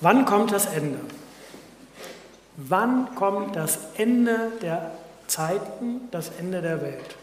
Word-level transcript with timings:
Wann 0.00 0.24
kommt 0.26 0.52
das 0.52 0.66
Ende? 0.66 1.00
Wann 2.56 3.14
kommt 3.16 3.56
das 3.56 3.78
Ende 3.96 4.52
der 4.62 4.92
Zeiten, 5.26 6.08
das 6.12 6.30
Ende 6.38 6.62
der 6.62 6.80
Welt? 6.82 7.16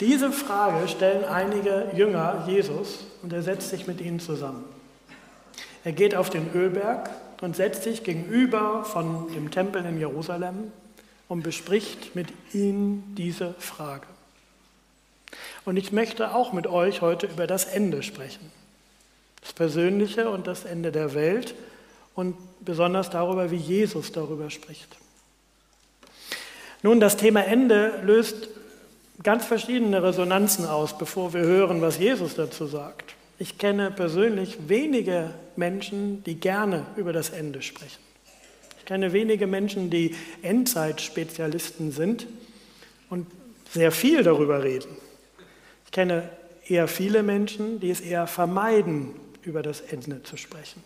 Diese 0.00 0.32
Frage 0.32 0.88
stellen 0.88 1.24
einige 1.24 1.90
Jünger 1.94 2.44
Jesus 2.46 3.04
und 3.22 3.32
er 3.32 3.42
setzt 3.42 3.70
sich 3.70 3.86
mit 3.86 4.00
ihnen 4.00 4.18
zusammen. 4.18 4.64
Er 5.84 5.92
geht 5.92 6.14
auf 6.14 6.30
den 6.30 6.52
Ölberg 6.52 7.10
und 7.40 7.54
setzt 7.54 7.84
sich 7.84 8.02
gegenüber 8.02 8.84
von 8.84 9.32
dem 9.34 9.50
Tempel 9.50 9.84
in 9.84 9.98
Jerusalem 9.98 10.72
und 11.28 11.42
bespricht 11.42 12.16
mit 12.16 12.28
ihnen 12.52 13.14
diese 13.16 13.54
Frage. 13.58 14.06
Und 15.64 15.76
ich 15.76 15.92
möchte 15.92 16.34
auch 16.34 16.52
mit 16.52 16.66
euch 16.66 17.02
heute 17.02 17.26
über 17.26 17.46
das 17.46 17.64
Ende 17.66 18.02
sprechen. 18.02 18.57
Das 19.40 19.52
Persönliche 19.52 20.30
und 20.30 20.46
das 20.46 20.64
Ende 20.64 20.92
der 20.92 21.14
Welt 21.14 21.54
und 22.14 22.36
besonders 22.60 23.10
darüber, 23.10 23.50
wie 23.50 23.56
Jesus 23.56 24.12
darüber 24.12 24.50
spricht. 24.50 24.96
Nun, 26.82 27.00
das 27.00 27.16
Thema 27.16 27.44
Ende 27.44 28.00
löst 28.04 28.48
ganz 29.22 29.44
verschiedene 29.46 30.02
Resonanzen 30.02 30.66
aus, 30.66 30.96
bevor 30.96 31.32
wir 31.34 31.42
hören, 31.42 31.80
was 31.80 31.98
Jesus 31.98 32.34
dazu 32.34 32.66
sagt. 32.66 33.14
Ich 33.38 33.58
kenne 33.58 33.90
persönlich 33.90 34.58
wenige 34.68 35.34
Menschen, 35.56 36.24
die 36.24 36.36
gerne 36.36 36.86
über 36.96 37.12
das 37.12 37.30
Ende 37.30 37.62
sprechen. 37.62 38.00
Ich 38.78 38.84
kenne 38.84 39.12
wenige 39.12 39.46
Menschen, 39.46 39.90
die 39.90 40.14
Endzeitspezialisten 40.42 41.92
sind 41.92 42.26
und 43.10 43.26
sehr 43.70 43.92
viel 43.92 44.22
darüber 44.22 44.62
reden. 44.62 44.96
Ich 45.84 45.92
kenne 45.92 46.28
eher 46.66 46.88
viele 46.88 47.22
Menschen, 47.22 47.80
die 47.80 47.90
es 47.90 48.00
eher 48.00 48.26
vermeiden, 48.26 49.14
über 49.48 49.62
das 49.62 49.80
Ende 49.80 50.22
zu 50.22 50.36
sprechen. 50.36 50.84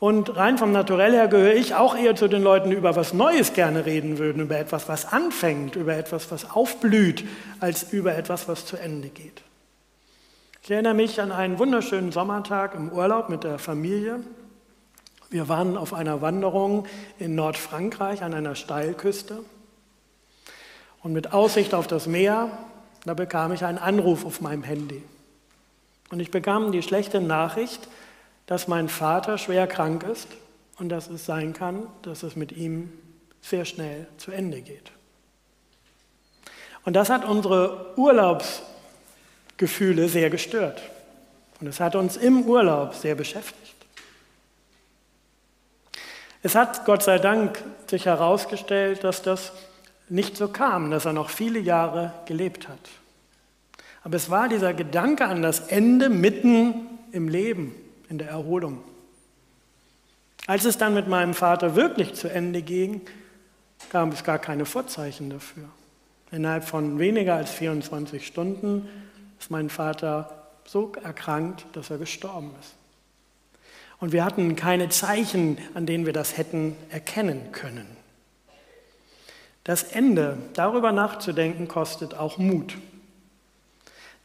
Und 0.00 0.36
rein 0.36 0.58
vom 0.58 0.70
Naturell 0.70 1.12
her 1.12 1.26
gehöre 1.26 1.54
ich 1.54 1.74
auch 1.74 1.96
eher 1.96 2.14
zu 2.14 2.28
den 2.28 2.42
Leuten, 2.42 2.70
die 2.70 2.76
über 2.76 2.94
was 2.94 3.12
Neues 3.12 3.52
gerne 3.52 3.84
reden 3.84 4.18
würden, 4.18 4.42
über 4.42 4.56
etwas, 4.56 4.88
was 4.88 5.04
anfängt, 5.12 5.74
über 5.74 5.96
etwas, 5.96 6.30
was 6.30 6.50
aufblüht, 6.50 7.24
als 7.58 7.92
über 7.92 8.14
etwas, 8.14 8.46
was 8.46 8.64
zu 8.64 8.76
Ende 8.76 9.08
geht. 9.08 9.42
Ich 10.62 10.70
erinnere 10.70 10.94
mich 10.94 11.20
an 11.20 11.32
einen 11.32 11.58
wunderschönen 11.58 12.12
Sommertag 12.12 12.74
im 12.74 12.90
Urlaub 12.90 13.28
mit 13.28 13.42
der 13.42 13.58
Familie. 13.58 14.20
Wir 15.30 15.48
waren 15.48 15.76
auf 15.76 15.92
einer 15.92 16.20
Wanderung 16.20 16.86
in 17.18 17.34
Nordfrankreich 17.34 18.22
an 18.22 18.34
einer 18.34 18.54
Steilküste. 18.54 19.40
Und 21.02 21.12
mit 21.12 21.32
Aussicht 21.32 21.74
auf 21.74 21.88
das 21.88 22.06
Meer, 22.06 22.50
da 23.04 23.14
bekam 23.14 23.52
ich 23.52 23.64
einen 23.64 23.78
Anruf 23.78 24.24
auf 24.24 24.40
meinem 24.40 24.62
Handy. 24.62 25.02
Und 26.10 26.20
ich 26.20 26.30
bekam 26.30 26.72
die 26.72 26.82
schlechte 26.82 27.20
Nachricht, 27.20 27.88
dass 28.46 28.68
mein 28.68 28.88
Vater 28.88 29.38
schwer 29.38 29.66
krank 29.66 30.04
ist 30.04 30.28
und 30.78 30.88
dass 30.88 31.08
es 31.08 31.26
sein 31.26 31.52
kann, 31.52 31.86
dass 32.02 32.22
es 32.22 32.36
mit 32.36 32.52
ihm 32.52 32.92
sehr 33.42 33.64
schnell 33.64 34.06
zu 34.16 34.30
Ende 34.30 34.62
geht. 34.62 34.92
Und 36.84 36.94
das 36.94 37.10
hat 37.10 37.26
unsere 37.26 37.98
Urlaubsgefühle 37.98 40.08
sehr 40.08 40.30
gestört. 40.30 40.80
Und 41.60 41.66
es 41.66 41.80
hat 41.80 41.96
uns 41.96 42.16
im 42.16 42.44
Urlaub 42.44 42.94
sehr 42.94 43.14
beschäftigt. 43.14 43.74
Es 46.42 46.54
hat 46.54 46.84
Gott 46.84 47.02
sei 47.02 47.18
Dank 47.18 47.62
sich 47.86 48.06
herausgestellt, 48.06 49.04
dass 49.04 49.22
das 49.22 49.52
nicht 50.08 50.36
so 50.36 50.48
kam, 50.48 50.90
dass 50.90 51.04
er 51.04 51.12
noch 51.12 51.30
viele 51.30 51.58
Jahre 51.58 52.12
gelebt 52.26 52.68
hat. 52.68 52.78
Aber 54.08 54.16
es 54.16 54.30
war 54.30 54.48
dieser 54.48 54.72
Gedanke 54.72 55.26
an 55.26 55.42
das 55.42 55.60
Ende 55.68 56.08
mitten 56.08 56.86
im 57.12 57.28
Leben, 57.28 57.74
in 58.08 58.16
der 58.16 58.28
Erholung. 58.28 58.82
Als 60.46 60.64
es 60.64 60.78
dann 60.78 60.94
mit 60.94 61.08
meinem 61.08 61.34
Vater 61.34 61.76
wirklich 61.76 62.14
zu 62.14 62.28
Ende 62.28 62.62
ging, 62.62 63.02
gab 63.90 64.10
es 64.14 64.24
gar 64.24 64.38
keine 64.38 64.64
Vorzeichen 64.64 65.28
dafür. 65.28 65.64
Innerhalb 66.30 66.64
von 66.64 66.98
weniger 66.98 67.34
als 67.34 67.50
24 67.50 68.26
Stunden 68.26 68.88
ist 69.38 69.50
mein 69.50 69.68
Vater 69.68 70.46
so 70.64 70.90
erkrankt, 71.04 71.66
dass 71.74 71.90
er 71.90 71.98
gestorben 71.98 72.52
ist. 72.62 72.76
Und 74.00 74.12
wir 74.12 74.24
hatten 74.24 74.56
keine 74.56 74.88
Zeichen, 74.88 75.58
an 75.74 75.84
denen 75.84 76.06
wir 76.06 76.14
das 76.14 76.38
hätten 76.38 76.76
erkennen 76.88 77.52
können. 77.52 77.86
Das 79.64 79.82
Ende, 79.82 80.38
darüber 80.54 80.92
nachzudenken, 80.92 81.68
kostet 81.68 82.14
auch 82.14 82.38
Mut. 82.38 82.74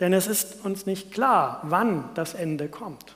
Denn 0.03 0.11
es 0.11 0.27
ist 0.27 0.65
uns 0.65 0.85
nicht 0.85 1.13
klar, 1.13 1.61
wann 1.63 2.09
das 2.13 2.33
Ende 2.33 2.67
kommt. 2.67 3.15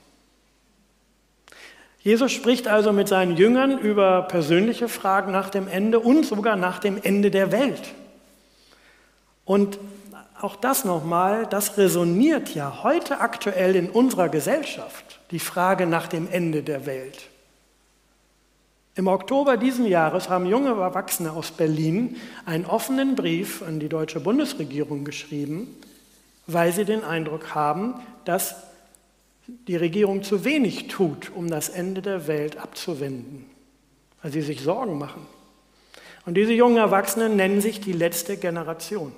Jesus 1.99 2.31
spricht 2.31 2.69
also 2.69 2.93
mit 2.93 3.09
seinen 3.09 3.35
Jüngern 3.35 3.77
über 3.77 4.21
persönliche 4.21 4.87
Fragen 4.87 5.33
nach 5.33 5.49
dem 5.49 5.67
Ende 5.67 5.99
und 5.99 6.25
sogar 6.25 6.55
nach 6.55 6.79
dem 6.79 6.97
Ende 7.03 7.29
der 7.29 7.51
Welt. 7.51 7.81
Und 9.43 9.79
auch 10.39 10.55
das 10.55 10.85
nochmal, 10.85 11.45
das 11.47 11.77
resoniert 11.77 12.55
ja 12.55 12.83
heute 12.83 13.19
aktuell 13.19 13.75
in 13.75 13.89
unserer 13.89 14.29
Gesellschaft, 14.29 15.19
die 15.31 15.39
Frage 15.39 15.87
nach 15.87 16.07
dem 16.07 16.29
Ende 16.31 16.63
der 16.63 16.85
Welt. 16.85 17.27
Im 18.95 19.07
Oktober 19.07 19.57
diesen 19.57 19.85
Jahres 19.87 20.29
haben 20.29 20.45
junge 20.45 20.69
Erwachsene 20.69 21.33
aus 21.33 21.51
Berlin 21.51 22.15
einen 22.45 22.65
offenen 22.65 23.17
Brief 23.17 23.61
an 23.61 23.81
die 23.81 23.89
deutsche 23.89 24.21
Bundesregierung 24.21 25.03
geschrieben, 25.03 25.75
weil 26.47 26.71
sie 26.73 26.85
den 26.85 27.03
Eindruck 27.03 27.53
haben, 27.53 27.95
dass 28.25 28.55
die 29.47 29.75
Regierung 29.75 30.23
zu 30.23 30.43
wenig 30.43 30.87
tut, 30.87 31.31
um 31.33 31.49
das 31.49 31.69
Ende 31.69 32.01
der 32.01 32.27
Welt 32.27 32.57
abzuwenden, 32.57 33.45
weil 34.21 34.31
sie 34.31 34.41
sich 34.41 34.61
Sorgen 34.61 34.97
machen. 34.97 35.25
Und 36.25 36.35
diese 36.35 36.53
jungen 36.53 36.77
Erwachsenen 36.77 37.35
nennen 37.37 37.61
sich 37.61 37.79
die 37.79 37.93
letzte 37.93 38.35
Generation. 38.37 39.13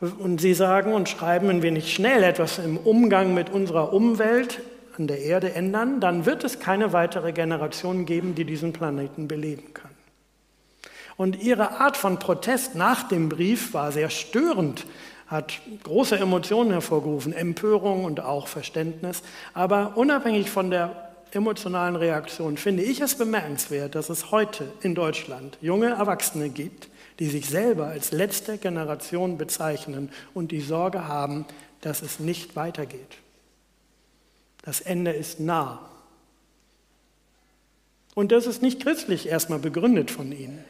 Und 0.00 0.40
sie 0.40 0.54
sagen 0.54 0.94
und 0.94 1.08
schreiben, 1.08 1.48
wenn 1.48 1.62
wir 1.62 1.70
nicht 1.70 1.92
schnell 1.92 2.24
etwas 2.24 2.58
im 2.58 2.78
Umgang 2.78 3.34
mit 3.34 3.50
unserer 3.50 3.92
Umwelt 3.92 4.60
an 4.96 5.06
der 5.06 5.20
Erde 5.20 5.52
ändern, 5.52 6.00
dann 6.00 6.26
wird 6.26 6.42
es 6.42 6.58
keine 6.58 6.92
weitere 6.92 7.32
Generation 7.32 8.06
geben, 8.06 8.34
die 8.34 8.44
diesen 8.44 8.72
Planeten 8.72 9.28
beleben 9.28 9.74
kann. 9.74 9.90
Und 11.16 11.42
ihre 11.42 11.80
Art 11.80 11.98
von 11.98 12.18
Protest 12.18 12.74
nach 12.74 13.06
dem 13.06 13.28
Brief 13.28 13.74
war 13.74 13.92
sehr 13.92 14.08
störend, 14.08 14.86
hat 15.30 15.60
große 15.84 16.18
Emotionen 16.18 16.72
hervorgerufen, 16.72 17.32
Empörung 17.32 18.04
und 18.04 18.20
auch 18.20 18.48
Verständnis. 18.48 19.22
Aber 19.54 19.96
unabhängig 19.96 20.50
von 20.50 20.70
der 20.70 21.10
emotionalen 21.30 21.94
Reaktion 21.94 22.56
finde 22.56 22.82
ich 22.82 23.00
es 23.00 23.14
bemerkenswert, 23.14 23.94
dass 23.94 24.10
es 24.10 24.32
heute 24.32 24.72
in 24.82 24.96
Deutschland 24.96 25.56
junge 25.60 25.90
Erwachsene 25.90 26.48
gibt, 26.48 26.88
die 27.20 27.26
sich 27.26 27.48
selber 27.48 27.86
als 27.86 28.10
letzte 28.10 28.58
Generation 28.58 29.38
bezeichnen 29.38 30.10
und 30.34 30.50
die 30.50 30.60
Sorge 30.60 31.06
haben, 31.06 31.46
dass 31.80 32.02
es 32.02 32.18
nicht 32.18 32.56
weitergeht. 32.56 33.18
Das 34.62 34.80
Ende 34.80 35.12
ist 35.12 35.38
nah. 35.38 35.80
Und 38.16 38.32
das 38.32 38.46
ist 38.46 38.62
nicht 38.62 38.82
christlich 38.82 39.28
erstmal 39.28 39.60
begründet 39.60 40.10
von 40.10 40.32
ihnen. 40.32 40.64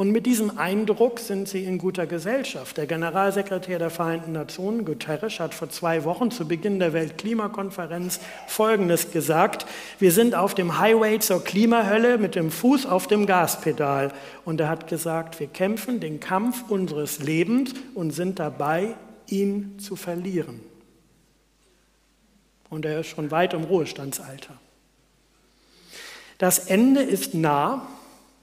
Und 0.00 0.12
mit 0.12 0.24
diesem 0.24 0.56
Eindruck 0.56 1.20
sind 1.20 1.46
sie 1.46 1.64
in 1.64 1.76
guter 1.76 2.06
Gesellschaft. 2.06 2.78
Der 2.78 2.86
Generalsekretär 2.86 3.78
der 3.78 3.90
Vereinten 3.90 4.32
Nationen, 4.32 4.86
Guterres, 4.86 5.38
hat 5.40 5.52
vor 5.52 5.68
zwei 5.68 6.04
Wochen 6.04 6.30
zu 6.30 6.48
Beginn 6.48 6.78
der 6.78 6.94
Weltklimakonferenz 6.94 8.18
Folgendes 8.46 9.10
gesagt. 9.10 9.66
Wir 9.98 10.10
sind 10.10 10.34
auf 10.34 10.54
dem 10.54 10.78
Highway 10.78 11.18
zur 11.18 11.44
Klimahölle 11.44 12.16
mit 12.16 12.34
dem 12.34 12.50
Fuß 12.50 12.86
auf 12.86 13.08
dem 13.08 13.26
Gaspedal. 13.26 14.10
Und 14.46 14.58
er 14.58 14.70
hat 14.70 14.86
gesagt, 14.86 15.38
wir 15.38 15.48
kämpfen 15.48 16.00
den 16.00 16.18
Kampf 16.18 16.70
unseres 16.70 17.18
Lebens 17.18 17.74
und 17.94 18.12
sind 18.12 18.38
dabei, 18.38 18.94
ihn 19.26 19.78
zu 19.80 19.96
verlieren. 19.96 20.60
Und 22.70 22.86
er 22.86 23.00
ist 23.00 23.08
schon 23.08 23.30
weit 23.30 23.52
im 23.52 23.64
Ruhestandsalter. 23.64 24.54
Das 26.38 26.58
Ende 26.58 27.02
ist 27.02 27.34
nah 27.34 27.86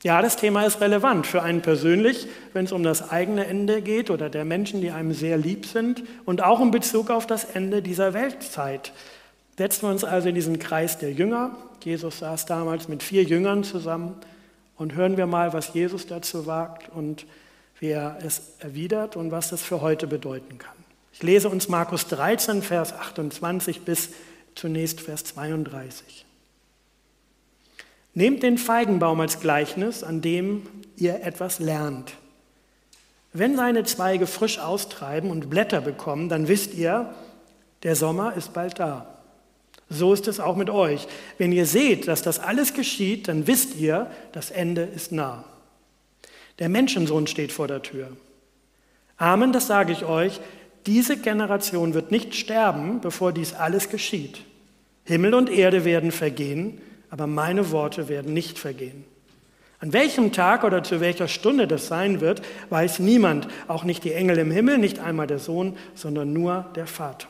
ja, 0.03 0.21
das 0.21 0.35
Thema 0.35 0.63
ist 0.65 0.79
relevant 0.79 1.25
für 1.25 1.41
einen 1.41 1.61
persönlich, 1.61 2.27
wenn 2.53 2.65
es 2.65 2.71
um 2.71 2.83
das 2.83 3.09
eigene 3.09 3.47
Ende 3.47 3.81
geht 3.81 4.11
oder 4.11 4.29
der 4.29 4.45
Menschen, 4.45 4.81
die 4.81 4.91
einem 4.91 5.13
sehr 5.13 5.38
lieb 5.38 5.65
sind 5.65 6.03
und 6.25 6.44
auch 6.44 6.61
in 6.61 6.71
Bezug 6.71 7.09
auf 7.09 7.25
das 7.25 7.45
Ende 7.45 7.81
dieser 7.81 8.13
Weltzeit. 8.13 8.94
Setzen 9.57 9.83
wir 9.83 9.89
uns 9.89 10.03
also 10.03 10.29
in 10.29 10.35
diesen 10.35 10.59
Kreis 10.59 10.99
der 10.99 11.11
Jünger. 11.11 11.55
Jesus 11.83 12.19
saß 12.19 12.45
damals 12.45 12.88
mit 12.88 13.01
vier 13.01 13.23
Jüngern 13.23 13.63
zusammen 13.63 14.15
und 14.77 14.94
hören 14.94 15.17
wir 15.17 15.25
mal, 15.25 15.53
was 15.53 15.73
Jesus 15.73 16.05
dazu 16.05 16.45
wagt 16.45 16.89
und 16.89 17.25
wie 17.79 17.89
er 17.89 18.19
es 18.23 18.53
erwidert 18.59 19.15
und 19.15 19.31
was 19.31 19.49
das 19.49 19.63
für 19.63 19.81
heute 19.81 20.05
bedeuten 20.05 20.59
kann. 20.59 20.75
Ich 21.11 21.23
lese 21.23 21.49
uns 21.49 21.69
Markus 21.69 22.07
13, 22.07 22.61
Vers 22.61 22.94
28 22.94 23.81
bis 23.81 24.09
zunächst 24.53 25.01
Vers 25.01 25.23
32. 25.23 26.26
Nehmt 28.17 28.41
den 28.41 28.57
Feigenbaum 28.57 29.19
als 29.21 29.41
Gleichnis, 29.41 30.03
an 30.03 30.21
dem 30.21 30.63
ihr 30.95 31.21
etwas 31.23 31.59
lernt. 31.59 32.13
Wenn 33.31 33.55
seine 33.55 33.83
Zweige 33.83 34.25
frisch 34.25 34.57
austreiben 34.57 35.29
und 35.29 35.51
Blätter 35.51 35.81
bekommen, 35.81 36.27
dann 36.27 36.47
wisst 36.47 36.73
ihr, 36.73 37.13
der 37.83 37.95
Sommer 37.95 38.33
ist 38.35 38.53
bald 38.53 38.79
da. 38.79 39.19
So 39.87 40.13
ist 40.13 40.27
es 40.27 40.39
auch 40.39 40.55
mit 40.55 40.71
euch. 40.71 41.07
Wenn 41.37 41.51
ihr 41.51 41.67
seht, 41.67 42.07
dass 42.07 42.23
das 42.23 42.39
alles 42.39 42.73
geschieht, 42.73 43.27
dann 43.27 43.45
wisst 43.45 43.75
ihr, 43.75 44.09
das 44.31 44.49
Ende 44.49 44.81
ist 44.81 45.11
nah. 45.11 45.45
Der 46.57 46.69
Menschensohn 46.69 47.27
steht 47.27 47.51
vor 47.51 47.67
der 47.67 47.83
Tür. 47.83 48.07
Amen, 49.17 49.53
das 49.53 49.67
sage 49.67 49.93
ich 49.93 50.05
euch, 50.05 50.39
diese 50.87 51.17
Generation 51.17 51.93
wird 51.93 52.09
nicht 52.09 52.33
sterben, 52.33 52.99
bevor 52.99 53.31
dies 53.31 53.53
alles 53.53 53.89
geschieht. 53.89 54.41
Himmel 55.03 55.35
und 55.35 55.51
Erde 55.51 55.85
werden 55.85 56.11
vergehen, 56.11 56.81
aber 57.09 57.27
meine 57.27 57.71
Worte 57.71 58.09
werden 58.09 58.33
nicht 58.33 58.59
vergehen. 58.59 59.06
An 59.80 59.94
welchem 59.94 60.31
Tag 60.31 60.63
oder 60.63 60.83
zu 60.83 61.01
welcher 61.01 61.27
Stunde 61.27 61.68
das 61.68 61.88
sein 61.88 62.19
wird, 62.19 62.42
weiß 62.69 63.00
niemand, 63.00 63.48
auch 63.68 63.83
nicht 63.83 64.04
die 64.04 64.13
Engel 64.13 64.39
im 64.39 64.50
Himmel, 64.50 64.80
nicht 64.80 65.00
einmal 65.00 65.27
der 65.27 65.39
Sohn, 65.39 65.77
sondern 65.94 66.33
nur 66.33 66.65
der 66.75 66.88
Vater. 66.88 67.27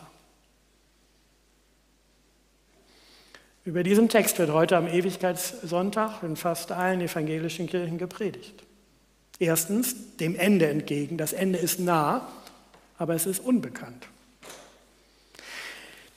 Über 3.66 3.84
diesen 3.84 4.08
Text 4.08 4.40
wird 4.40 4.50
heute 4.54 4.78
am 4.78 4.88
Ewigkeitssonntag 4.88 6.24
in 6.24 6.38
fast 6.38 6.72
allen 6.72 7.02
evangelischen 7.02 7.68
Kirchen 7.68 7.98
gepredigt. 7.98 8.64
Erstens 9.40 10.16
dem 10.16 10.38
Ende 10.38 10.68
entgegen. 10.68 11.18
Das 11.18 11.34
Ende 11.34 11.60
ist 11.60 11.78
nah, 11.78 12.30
aber 12.98 13.14
es 13.14 13.26
ist 13.26 13.40
unbekannt. 13.40 14.08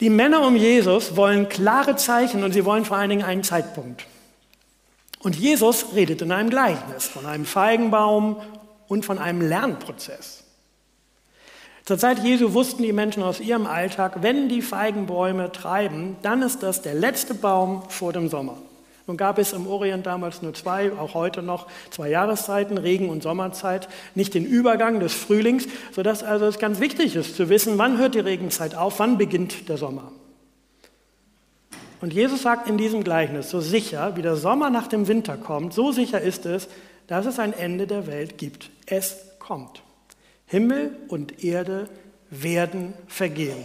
Die 0.01 0.11
Männer 0.11 0.47
um 0.47 0.57
Jesus 0.57 1.15
wollen 1.15 1.49
klare 1.49 1.95
Zeichen 1.97 2.43
und 2.43 2.53
sie 2.53 2.65
wollen 2.65 2.87
vor 2.87 2.97
allen 2.97 3.11
Dingen 3.11 3.23
einen 3.23 3.45
Zeitpunkt. 3.45 4.07
Und 5.23 5.37
Jesus 5.37 5.95
redet 5.95 6.23
in 6.23 6.33
einem 6.33 6.49
Gleichnis 6.49 7.07
von 7.07 7.27
einem 7.27 7.45
Feigenbaum 7.45 8.37
und 8.89 9.05
von 9.05 9.19
einem 9.19 9.43
Lernprozess. 9.43 10.45
Zur 11.85 11.99
Zeit 11.99 12.25
Jesu 12.25 12.55
wussten 12.55 12.83
die 12.83 12.93
Menschen 12.93 13.23
aus 13.23 13.41
ihrem 13.41 13.67
Alltag, 13.67 14.23
wenn 14.23 14.49
die 14.49 14.63
Feigenbäume 14.63 15.53
treiben, 15.53 16.17
dann 16.23 16.41
ist 16.41 16.63
das 16.63 16.81
der 16.81 16.95
letzte 16.95 17.35
Baum 17.35 17.83
vor 17.89 18.13
dem 18.13 18.29
Sommer. 18.29 18.57
Nun 19.11 19.17
gab 19.17 19.41
es 19.41 19.53
im 19.53 19.67
Orient 19.67 20.07
damals 20.07 20.41
nur 20.41 20.55
zwei, 20.55 20.93
auch 20.93 21.15
heute 21.15 21.43
noch 21.43 21.67
zwei 21.91 22.11
Jahreszeiten, 22.11 22.79
Regen- 22.79 23.09
und 23.09 23.25
Sommerzeit, 23.25 23.89
nicht 24.15 24.35
den 24.35 24.47
Übergang 24.47 25.01
des 25.01 25.13
Frühlings, 25.13 25.67
sodass 25.91 26.23
also 26.23 26.47
es 26.47 26.61
ganz 26.61 26.79
wichtig 26.79 27.17
ist 27.17 27.35
zu 27.35 27.49
wissen, 27.49 27.77
wann 27.77 27.99
hört 27.99 28.15
die 28.15 28.21
Regenzeit 28.21 28.77
auf, 28.77 29.01
wann 29.01 29.19
beginnt 29.19 29.69
der 29.69 29.79
Sommer. 29.79 30.13
Und 32.01 32.13
Jesus 32.13 32.43
sagt 32.43 32.69
in 32.69 32.79
diesem 32.79 33.03
Gleichnis, 33.03 33.51
so 33.51 33.61
sicher 33.61 34.15
wie 34.15 34.23
der 34.23 34.37
Sommer 34.37 34.71
nach 34.71 34.87
dem 34.87 35.09
Winter 35.09 35.37
kommt, 35.37 35.75
so 35.75 35.91
sicher 35.91 36.21
ist 36.21 36.47
es, 36.47 36.69
dass 37.09 37.27
es 37.27 37.41
ein 37.41 37.53
Ende 37.53 37.89
der 37.89 38.07
Welt 38.07 38.39
gibt. 38.39 38.71
Es 38.87 39.17
kommt. 39.41 39.83
Himmel 40.47 40.97
und 41.09 41.43
Erde 41.43 41.89
werden 42.31 42.95
vergehen. 43.09 43.59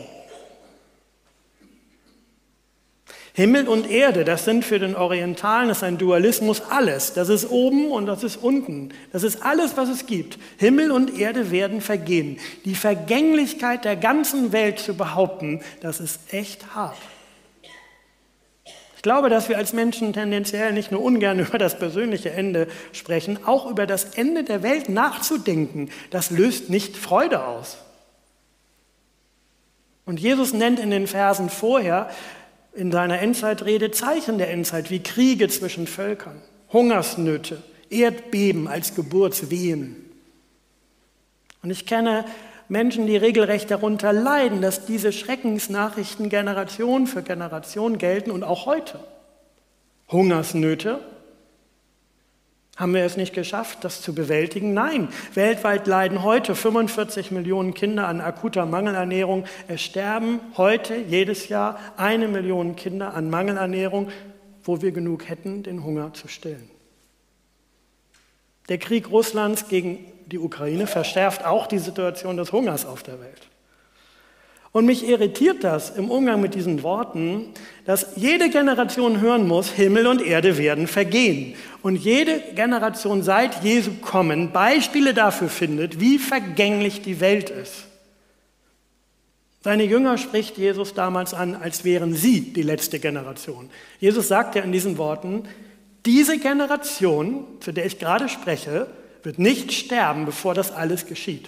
Himmel 3.36 3.68
und 3.68 3.92
Erde, 3.92 4.24
das 4.24 4.46
sind 4.46 4.64
für 4.64 4.80
den 4.80 4.96
Orientalen, 4.96 5.68
das 5.68 5.80
ist 5.80 5.84
ein 5.84 5.98
Dualismus, 5.98 6.62
alles. 6.70 7.12
Das 7.12 7.28
ist 7.28 7.52
oben 7.52 7.92
und 7.92 8.06
das 8.06 8.24
ist 8.24 8.38
unten. 8.38 8.92
Das 9.12 9.24
ist 9.24 9.44
alles, 9.44 9.76
was 9.76 9.90
es 9.90 10.06
gibt. 10.06 10.40
Himmel 10.58 10.90
und 10.90 11.20
Erde 11.20 11.52
werden 11.52 11.82
vergehen. 11.82 12.40
Die 12.64 12.76
Vergänglichkeit 12.76 13.84
der 13.84 13.98
ganzen 13.98 14.54
Welt 14.54 14.80
zu 14.80 14.96
behaupten, 14.96 15.60
das 15.82 16.00
ist 16.00 16.34
echt 16.34 16.76
hart. 16.76 16.96
Ich 18.96 19.02
glaube, 19.02 19.30
dass 19.30 19.50
wir 19.50 19.58
als 19.58 19.74
Menschen 19.74 20.14
tendenziell 20.14 20.72
nicht 20.72 20.94
nur 20.94 21.04
ungern 21.04 21.40
über 21.46 21.58
das 21.58 21.78
persönliche 21.78 22.32
Ende 22.32 22.70
sprechen, 22.94 23.40
auch 23.46 23.70
über 23.70 23.86
das 23.86 24.16
Ende 24.16 24.46
der 24.46 24.64
Welt 24.64 24.88
nachzudenken, 24.88 25.90
das 26.10 26.32
löst 26.32 26.70
nicht 26.70 26.96
Freude 26.96 27.46
aus. 27.46 27.80
Und 30.06 30.22
Jesus 30.22 30.54
nennt 30.54 30.80
in 30.80 30.90
den 30.90 31.08
Versen 31.08 31.50
vorher 31.50 32.10
in 32.76 32.92
seiner 32.92 33.20
Endzeitrede 33.20 33.92
Zeichen 33.92 34.38
der 34.38 34.52
Endzeit 34.52 34.90
wie 34.92 35.02
Kriege 35.02 35.48
zwischen 35.48 35.88
Völkern, 35.88 36.42
Hungersnöte, 36.72 37.64
Erdbeben 37.90 38.68
als 38.68 38.96
Geburtswehen. 38.96 39.96
Und 41.64 41.72
ich 41.72 41.86
kenne 41.86 42.26
Menschen, 42.68 43.08
die 43.08 43.18
regelrecht 43.18 43.72
darunter 43.72 44.12
leiden, 44.12 44.62
dass 44.62 44.86
diese 44.86 45.12
Schreckensnachrichten 45.12 46.30
Generation 46.30 47.08
für 47.08 47.22
Generation 47.22 47.98
gelten 47.98 48.32
und 48.32 48.44
auch 48.44 48.66
heute. 48.66 49.00
Hungersnöte, 50.12 51.00
haben 52.76 52.94
wir 52.94 53.06
es 53.06 53.16
nicht 53.16 53.34
geschafft, 53.34 53.84
das 53.84 54.02
zu 54.02 54.14
bewältigen? 54.14 54.74
Nein, 54.74 55.08
weltweit 55.34 55.88
leiden 55.88 56.24
heute 56.24 56.56
45 56.56 57.32
Millionen 57.32 57.74
Kinder 57.74 58.08
an 58.08 58.20
akuter 58.20 58.66
Mangelernährung. 58.66 59.46
Es 59.68 59.82
sterben 59.82 60.40
heute 60.58 60.96
jedes 60.96 61.48
Jahr 61.48 61.80
eine 61.96 62.28
Million 62.28 62.76
Kinder 62.76 63.14
an 63.14 63.30
Mangelernährung, 63.30 64.10
wo 64.64 64.82
wir 64.82 64.92
genug 64.92 65.30
hätten, 65.30 65.64
den 65.64 65.84
Hunger 65.86 66.14
zu 66.14 66.28
stillen. 66.28 66.70
Der 68.68 68.78
Krieg 68.78 69.10
Russlands 69.10 69.70
gegen 69.70 70.00
die 70.26 70.40
Ukraine 70.40 70.88
verschärft 70.88 71.46
auch 71.46 71.68
die 71.68 71.80
Situation 71.80 72.36
des 72.36 72.52
Hungers 72.52 72.86
auf 72.86 73.04
der 73.04 73.20
Welt. 73.22 73.48
Und 74.76 74.88
mich 74.88 75.08
irritiert 75.08 75.64
das 75.64 75.92
im 75.92 76.12
Umgang 76.12 76.42
mit 76.42 76.54
diesen 76.54 76.84
Worten, 76.84 77.46
dass 77.86 78.08
jede 78.18 78.50
Generation 78.50 79.22
hören 79.22 79.48
muss, 79.48 79.72
Himmel 79.72 80.06
und 80.06 80.22
Erde 80.22 80.58
werden 80.58 80.88
vergehen. 80.88 81.56
Und 81.82 81.96
jede 81.96 82.42
Generation 82.56 83.24
seit 83.24 83.64
Jesu 83.64 83.92
kommen 84.02 84.52
Beispiele 84.52 85.14
dafür 85.14 85.48
findet, 85.48 86.02
wie 86.02 86.20
vergänglich 86.20 87.02
die 87.02 87.22
Welt 87.22 87.50
ist. 87.52 87.86
Seine 89.64 89.86
Jünger 89.86 90.18
spricht 90.18 90.58
Jesus 90.58 90.94
damals 90.94 91.34
an, 91.34 91.56
als 91.56 91.86
wären 91.86 92.14
sie 92.14 92.42
die 92.42 92.62
letzte 92.62 93.00
Generation. 93.00 93.70
Jesus 94.02 94.28
sagt 94.28 94.56
ja 94.56 94.64
in 94.64 94.74
diesen 94.74 94.98
Worten, 94.98 95.44
diese 96.06 96.38
Generation, 96.38 97.46
zu 97.62 97.72
der 97.72 97.86
ich 97.86 97.98
gerade 97.98 98.28
spreche, 98.28 98.88
wird 99.24 99.40
nicht 99.40 99.72
sterben, 99.72 100.26
bevor 100.26 100.54
das 100.54 100.74
alles 100.74 101.06
geschieht. 101.06 101.48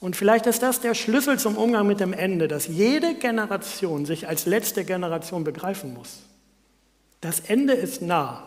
Und 0.00 0.16
vielleicht 0.16 0.46
ist 0.46 0.62
das 0.62 0.80
der 0.80 0.94
Schlüssel 0.94 1.38
zum 1.38 1.56
Umgang 1.56 1.86
mit 1.86 2.00
dem 2.00 2.14
Ende, 2.14 2.48
dass 2.48 2.66
jede 2.66 3.14
Generation 3.14 4.06
sich 4.06 4.26
als 4.26 4.46
letzte 4.46 4.84
Generation 4.84 5.44
begreifen 5.44 5.92
muss. 5.92 6.20
Das 7.20 7.40
Ende 7.40 7.74
ist 7.74 8.00
nah. 8.00 8.44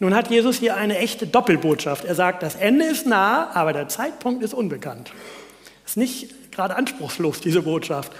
Nun 0.00 0.14
hat 0.14 0.28
Jesus 0.28 0.58
hier 0.58 0.76
eine 0.76 0.98
echte 0.98 1.26
Doppelbotschaft. 1.26 2.04
Er 2.04 2.16
sagt, 2.16 2.42
das 2.42 2.56
Ende 2.56 2.84
ist 2.84 3.06
nah, 3.06 3.50
aber 3.54 3.72
der 3.72 3.88
Zeitpunkt 3.88 4.42
ist 4.42 4.52
unbekannt. 4.52 5.12
Ist 5.86 5.96
nicht 5.96 6.52
gerade 6.52 6.74
anspruchslos, 6.74 7.40
diese 7.40 7.62
Botschaft. 7.62 8.12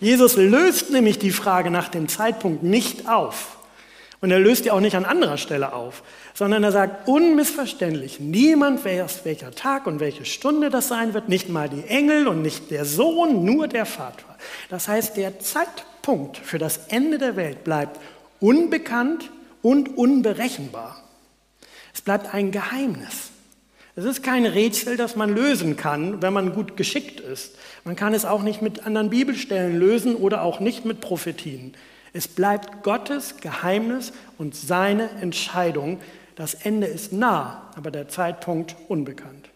Jesus 0.00 0.36
löst 0.36 0.90
nämlich 0.90 1.18
die 1.18 1.30
Frage 1.30 1.70
nach 1.70 1.88
dem 1.88 2.08
Zeitpunkt 2.08 2.62
nicht 2.62 3.08
auf. 3.08 3.55
Und 4.26 4.32
er 4.32 4.40
löst 4.40 4.64
die 4.64 4.72
auch 4.72 4.80
nicht 4.80 4.96
an 4.96 5.04
anderer 5.04 5.36
Stelle 5.36 5.72
auf, 5.72 6.02
sondern 6.34 6.64
er 6.64 6.72
sagt 6.72 7.06
unmissverständlich, 7.06 8.18
niemand 8.18 8.84
weiß, 8.84 9.20
welcher 9.22 9.52
Tag 9.52 9.86
und 9.86 10.00
welche 10.00 10.24
Stunde 10.24 10.68
das 10.68 10.88
sein 10.88 11.14
wird, 11.14 11.28
nicht 11.28 11.48
mal 11.48 11.68
die 11.68 11.84
Engel 11.84 12.26
und 12.26 12.42
nicht 12.42 12.72
der 12.72 12.84
Sohn, 12.84 13.44
nur 13.44 13.68
der 13.68 13.86
Vater. 13.86 14.24
Das 14.68 14.88
heißt, 14.88 15.16
der 15.16 15.38
Zeitpunkt 15.38 16.38
für 16.38 16.58
das 16.58 16.88
Ende 16.88 17.18
der 17.18 17.36
Welt 17.36 17.62
bleibt 17.62 18.00
unbekannt 18.40 19.30
und 19.62 19.96
unberechenbar. 19.96 21.04
Es 21.94 22.00
bleibt 22.00 22.34
ein 22.34 22.50
Geheimnis. 22.50 23.30
Es 23.94 24.04
ist 24.04 24.24
kein 24.24 24.44
Rätsel, 24.44 24.96
das 24.96 25.14
man 25.14 25.32
lösen 25.36 25.76
kann, 25.76 26.20
wenn 26.20 26.32
man 26.32 26.52
gut 26.52 26.76
geschickt 26.76 27.20
ist. 27.20 27.54
Man 27.84 27.94
kann 27.94 28.12
es 28.12 28.24
auch 28.24 28.42
nicht 28.42 28.60
mit 28.60 28.86
anderen 28.86 29.08
Bibelstellen 29.08 29.78
lösen 29.78 30.16
oder 30.16 30.42
auch 30.42 30.58
nicht 30.58 30.84
mit 30.84 31.00
Prophetien. 31.00 31.76
Es 32.16 32.28
bleibt 32.28 32.82
Gottes 32.82 33.36
Geheimnis 33.42 34.10
und 34.38 34.56
seine 34.56 35.10
Entscheidung. 35.20 36.00
Das 36.34 36.54
Ende 36.54 36.86
ist 36.86 37.12
nah, 37.12 37.70
aber 37.76 37.90
der 37.90 38.08
Zeitpunkt 38.08 38.74
unbekannt. 38.88 39.50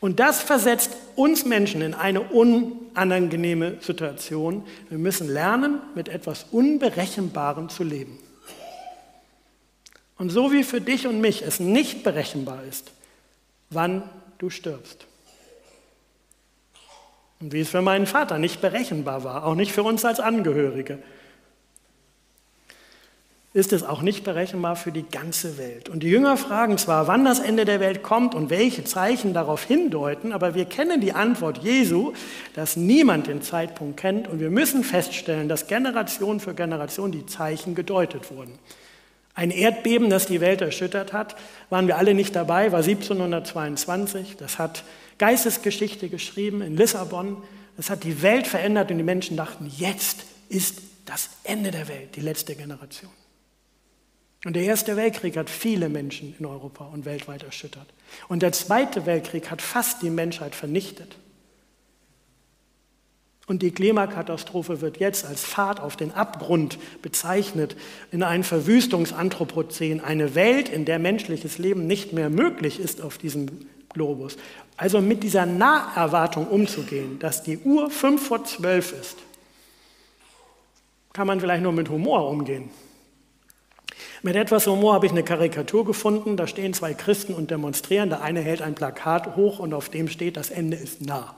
Und 0.00 0.18
das 0.18 0.40
versetzt 0.40 0.96
uns 1.14 1.44
Menschen 1.44 1.80
in 1.80 1.94
eine 1.94 2.22
unangenehme 2.22 3.76
Situation. 3.80 4.64
Wir 4.88 4.98
müssen 4.98 5.32
lernen, 5.32 5.78
mit 5.94 6.08
etwas 6.08 6.46
Unberechenbarem 6.50 7.68
zu 7.68 7.84
leben. 7.84 8.18
Und 10.18 10.30
so 10.30 10.50
wie 10.50 10.64
für 10.64 10.80
dich 10.80 11.06
und 11.06 11.20
mich 11.20 11.42
es 11.42 11.60
nicht 11.60 12.02
berechenbar 12.02 12.64
ist, 12.64 12.90
wann 13.70 14.02
du 14.38 14.50
stirbst. 14.50 15.06
Und 17.42 17.52
wie 17.52 17.60
es 17.60 17.70
für 17.70 17.82
meinen 17.82 18.06
Vater 18.06 18.38
nicht 18.38 18.60
berechenbar 18.60 19.24
war, 19.24 19.44
auch 19.44 19.56
nicht 19.56 19.72
für 19.72 19.82
uns 19.82 20.04
als 20.04 20.20
Angehörige, 20.20 21.00
ist 23.52 23.72
es 23.72 23.82
auch 23.82 24.00
nicht 24.00 24.22
berechenbar 24.22 24.76
für 24.76 24.92
die 24.92 25.02
ganze 25.02 25.58
Welt. 25.58 25.88
Und 25.88 26.04
die 26.04 26.08
Jünger 26.08 26.36
fragen 26.36 26.78
zwar, 26.78 27.08
wann 27.08 27.24
das 27.24 27.40
Ende 27.40 27.64
der 27.64 27.80
Welt 27.80 28.04
kommt 28.04 28.36
und 28.36 28.48
welche 28.48 28.84
Zeichen 28.84 29.34
darauf 29.34 29.64
hindeuten, 29.64 30.32
aber 30.32 30.54
wir 30.54 30.66
kennen 30.66 31.00
die 31.00 31.14
Antwort 31.14 31.58
Jesu, 31.64 32.12
dass 32.54 32.76
niemand 32.76 33.26
den 33.26 33.42
Zeitpunkt 33.42 33.96
kennt 33.96 34.28
und 34.28 34.38
wir 34.38 34.50
müssen 34.50 34.84
feststellen, 34.84 35.48
dass 35.48 35.66
Generation 35.66 36.38
für 36.38 36.54
Generation 36.54 37.10
die 37.10 37.26
Zeichen 37.26 37.74
gedeutet 37.74 38.30
wurden. 38.30 38.56
Ein 39.34 39.50
Erdbeben, 39.50 40.10
das 40.10 40.26
die 40.26 40.40
Welt 40.40 40.60
erschüttert 40.60 41.12
hat, 41.12 41.34
waren 41.70 41.88
wir 41.88 41.98
alle 41.98 42.14
nicht 42.14 42.36
dabei, 42.36 42.70
war 42.70 42.84
1722. 42.84 44.36
Das 44.36 44.60
hat 44.60 44.84
Geistesgeschichte 45.18 46.08
geschrieben 46.08 46.62
in 46.62 46.76
Lissabon. 46.76 47.42
Das 47.76 47.90
hat 47.90 48.04
die 48.04 48.22
Welt 48.22 48.46
verändert 48.46 48.90
und 48.90 48.98
die 48.98 49.04
Menschen 49.04 49.36
dachten, 49.36 49.70
jetzt 49.76 50.24
ist 50.48 50.82
das 51.06 51.30
Ende 51.44 51.70
der 51.70 51.88
Welt, 51.88 52.16
die 52.16 52.20
letzte 52.20 52.54
Generation. 52.54 53.10
Und 54.44 54.54
der 54.54 54.64
Erste 54.64 54.96
Weltkrieg 54.96 55.36
hat 55.36 55.48
viele 55.48 55.88
Menschen 55.88 56.34
in 56.38 56.46
Europa 56.46 56.84
und 56.86 57.04
weltweit 57.04 57.44
erschüttert. 57.44 57.86
Und 58.28 58.42
der 58.42 58.52
Zweite 58.52 59.06
Weltkrieg 59.06 59.50
hat 59.50 59.62
fast 59.62 60.02
die 60.02 60.10
Menschheit 60.10 60.54
vernichtet. 60.54 61.16
Und 63.46 63.62
die 63.62 63.70
Klimakatastrophe 63.70 64.80
wird 64.80 64.98
jetzt 64.98 65.24
als 65.24 65.44
Fahrt 65.44 65.80
auf 65.80 65.96
den 65.96 66.12
Abgrund 66.12 66.78
bezeichnet, 67.02 67.76
in 68.10 68.22
ein 68.22 68.44
Verwüstungsanthropozän, 68.44 70.00
eine 70.00 70.34
Welt, 70.34 70.68
in 70.68 70.84
der 70.84 70.98
menschliches 70.98 71.58
Leben 71.58 71.86
nicht 71.86 72.12
mehr 72.12 72.30
möglich 72.30 72.80
ist 72.80 73.00
auf 73.00 73.18
diesem 73.18 73.66
Globus. 73.88 74.36
Also 74.76 75.00
mit 75.00 75.22
dieser 75.22 75.46
Naherwartung 75.46 76.46
umzugehen, 76.46 77.18
dass 77.18 77.42
die 77.42 77.58
Uhr 77.58 77.90
fünf 77.90 78.26
vor 78.26 78.44
zwölf 78.44 78.92
ist, 78.92 79.16
kann 81.12 81.26
man 81.26 81.40
vielleicht 81.40 81.62
nur 81.62 81.72
mit 81.72 81.88
Humor 81.90 82.28
umgehen. 82.28 82.70
Mit 84.22 84.36
etwas 84.36 84.66
Humor 84.66 84.94
habe 84.94 85.06
ich 85.06 85.12
eine 85.12 85.24
Karikatur 85.24 85.84
gefunden. 85.84 86.36
Da 86.36 86.46
stehen 86.46 86.74
zwei 86.74 86.94
Christen 86.94 87.34
und 87.34 87.50
demonstrieren. 87.50 88.08
Der 88.08 88.22
eine 88.22 88.40
hält 88.40 88.62
ein 88.62 88.74
Plakat 88.74 89.36
hoch 89.36 89.58
und 89.58 89.74
auf 89.74 89.88
dem 89.88 90.08
steht, 90.08 90.36
das 90.36 90.50
Ende 90.50 90.76
ist 90.76 91.02
nah. 91.02 91.34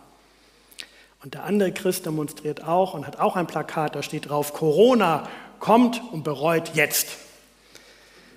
Und 1.22 1.32
der 1.32 1.44
andere 1.44 1.72
Christ 1.72 2.04
demonstriert 2.04 2.62
auch 2.62 2.92
und 2.92 3.06
hat 3.06 3.18
auch 3.18 3.36
ein 3.36 3.46
Plakat, 3.46 3.96
da 3.96 4.02
steht 4.02 4.28
drauf, 4.28 4.52
Corona 4.52 5.26
kommt 5.58 6.02
und 6.12 6.22
bereut 6.22 6.72
jetzt. 6.74 7.08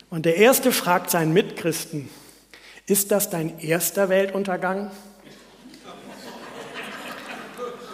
Und 0.10 0.26
der 0.26 0.38
erste 0.38 0.72
fragt 0.72 1.10
seinen 1.12 1.34
Mitchristen, 1.34 2.10
ist 2.88 3.12
das 3.12 3.30
dein 3.30 3.60
erster 3.60 4.10
Weltuntergang? 4.10 4.90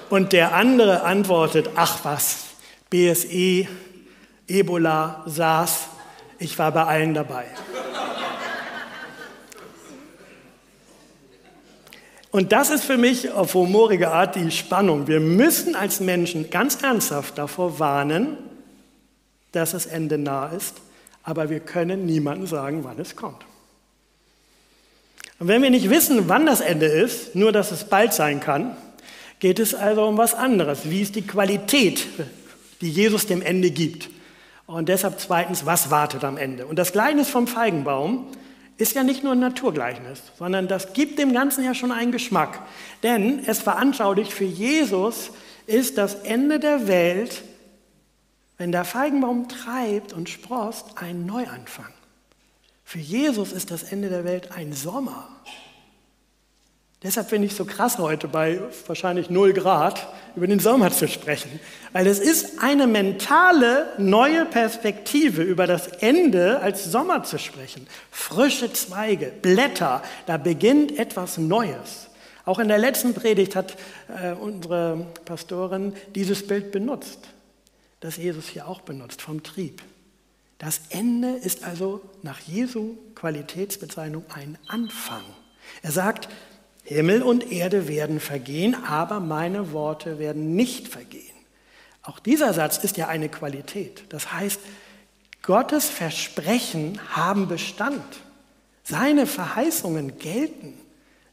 Und 0.09 0.31
der 0.31 0.53
andere 0.53 1.01
antwortet, 1.01 1.71
ach 1.75 2.05
was, 2.05 2.45
BSE, 2.91 3.67
Ebola, 4.47 5.23
SARS, 5.25 5.87
ich 6.37 6.57
war 6.59 6.71
bei 6.71 6.83
allen 6.83 7.15
dabei. 7.15 7.45
Und 12.29 12.51
das 12.51 12.69
ist 12.69 12.83
für 12.83 12.97
mich 12.97 13.31
auf 13.31 13.53
humorige 13.53 14.11
Art 14.11 14.35
die 14.35 14.51
Spannung. 14.51 15.07
Wir 15.07 15.19
müssen 15.19 15.75
als 15.75 15.99
Menschen 15.99 16.49
ganz 16.49 16.81
ernsthaft 16.81 17.37
davor 17.37 17.79
warnen, 17.79 18.37
dass 19.51 19.71
das 19.71 19.87
Ende 19.87 20.17
nah 20.17 20.47
ist, 20.47 20.75
aber 21.23 21.49
wir 21.49 21.59
können 21.59 22.05
niemandem 22.05 22.47
sagen, 22.47 22.83
wann 22.83 22.99
es 22.99 23.15
kommt. 23.15 23.45
Und 25.39 25.47
wenn 25.47 25.61
wir 25.61 25.69
nicht 25.69 25.89
wissen, 25.89 26.29
wann 26.29 26.45
das 26.45 26.61
Ende 26.61 26.85
ist, 26.85 27.35
nur 27.35 27.51
dass 27.51 27.71
es 27.71 27.85
bald 27.85 28.13
sein 28.13 28.39
kann, 28.39 28.77
geht 29.39 29.59
es 29.59 29.75
also 29.75 30.05
um 30.05 30.17
was 30.17 30.33
anderes. 30.33 30.89
Wie 30.89 31.01
ist 31.01 31.15
die 31.15 31.27
Qualität, 31.27 32.05
die 32.81 32.89
Jesus 32.89 33.25
dem 33.25 33.41
Ende 33.41 33.71
gibt? 33.71 34.09
Und 34.65 34.89
deshalb 34.89 35.19
zweitens, 35.19 35.65
was 35.65 35.91
wartet 35.91 36.23
am 36.23 36.37
Ende? 36.37 36.65
Und 36.65 36.79
das 36.79 36.93
Gleichnis 36.93 37.29
vom 37.29 37.47
Feigenbaum 37.47 38.27
ist 38.77 38.95
ja 38.95 39.03
nicht 39.03 39.23
nur 39.23 39.33
ein 39.33 39.39
Naturgleichnis, 39.39 40.21
sondern 40.37 40.67
das 40.67 40.93
gibt 40.93 41.19
dem 41.19 41.33
Ganzen 41.33 41.63
ja 41.63 41.73
schon 41.73 41.91
einen 41.91 42.11
Geschmack. 42.11 42.59
Denn 43.03 43.43
es 43.45 43.59
veranschaulicht, 43.59 44.31
für 44.31 44.45
Jesus 44.45 45.31
ist 45.67 45.97
das 45.97 46.15
Ende 46.15 46.59
der 46.59 46.87
Welt, 46.87 47.43
wenn 48.57 48.71
der 48.71 48.85
Feigenbaum 48.85 49.47
treibt 49.49 50.13
und 50.13 50.29
sprost, 50.29 50.85
ein 50.95 51.25
Neuanfang. 51.25 51.93
Für 52.83 52.99
Jesus 52.99 53.51
ist 53.51 53.71
das 53.71 53.83
Ende 53.83 54.09
der 54.09 54.23
Welt 54.23 54.51
ein 54.51 54.73
Sommer. 54.73 55.27
Deshalb 57.03 57.29
finde 57.29 57.47
ich 57.47 57.51
es 57.51 57.57
so 57.57 57.65
krass 57.65 57.97
heute 57.97 58.29
bei 58.29 58.61
wahrscheinlich 58.87 59.29
0 59.29 59.51
Grad 59.51 60.07
über 60.37 60.47
den 60.47 60.59
Sommer 60.59 60.89
zu 60.89 61.09
sprechen, 61.09 61.59
weil 61.91 62.07
es 62.07 62.19
ist 62.19 62.63
eine 62.63 62.87
mentale 62.87 63.87
neue 63.97 64.45
Perspektive 64.45 65.43
über 65.43 65.67
das 65.67 65.87
Ende 65.87 66.61
als 66.61 66.85
Sommer 66.85 67.23
zu 67.25 67.37
sprechen. 67.39 67.87
Frische 68.09 68.71
Zweige, 68.71 69.33
Blätter, 69.41 70.01
da 70.27 70.37
beginnt 70.37 70.97
etwas 70.97 71.37
Neues. 71.37 72.07
Auch 72.45 72.59
in 72.59 72.69
der 72.69 72.77
letzten 72.77 73.13
Predigt 73.13 73.57
hat 73.57 73.75
äh, 74.07 74.31
unsere 74.31 75.05
Pastorin 75.25 75.93
dieses 76.15 76.47
Bild 76.47 76.71
benutzt, 76.71 77.19
das 77.99 78.15
Jesus 78.15 78.47
hier 78.47 78.67
auch 78.67 78.79
benutzt, 78.79 79.21
vom 79.21 79.43
Trieb. 79.43 79.81
Das 80.57 80.81
Ende 80.89 81.29
ist 81.29 81.63
also 81.63 82.01
nach 82.21 82.39
Jesu 82.39 82.97
Qualitätsbezeichnung 83.15 84.23
ein 84.33 84.57
Anfang. 84.67 85.23
Er 85.81 85.91
sagt, 85.91 86.29
Himmel 86.83 87.21
und 87.23 87.51
Erde 87.51 87.87
werden 87.87 88.19
vergehen, 88.19 88.75
aber 88.85 89.19
meine 89.19 89.71
Worte 89.71 90.19
werden 90.19 90.55
nicht 90.55 90.87
vergehen. 90.87 91.33
Auch 92.01 92.19
dieser 92.19 92.53
Satz 92.53 92.77
ist 92.77 92.97
ja 92.97 93.07
eine 93.07 93.29
Qualität. 93.29 94.03
Das 94.09 94.33
heißt, 94.33 94.59
Gottes 95.41 95.89
Versprechen 95.89 96.99
haben 97.09 97.47
Bestand. 97.47 98.03
Seine 98.83 99.25
Verheißungen 99.25 100.17
gelten. 100.19 100.73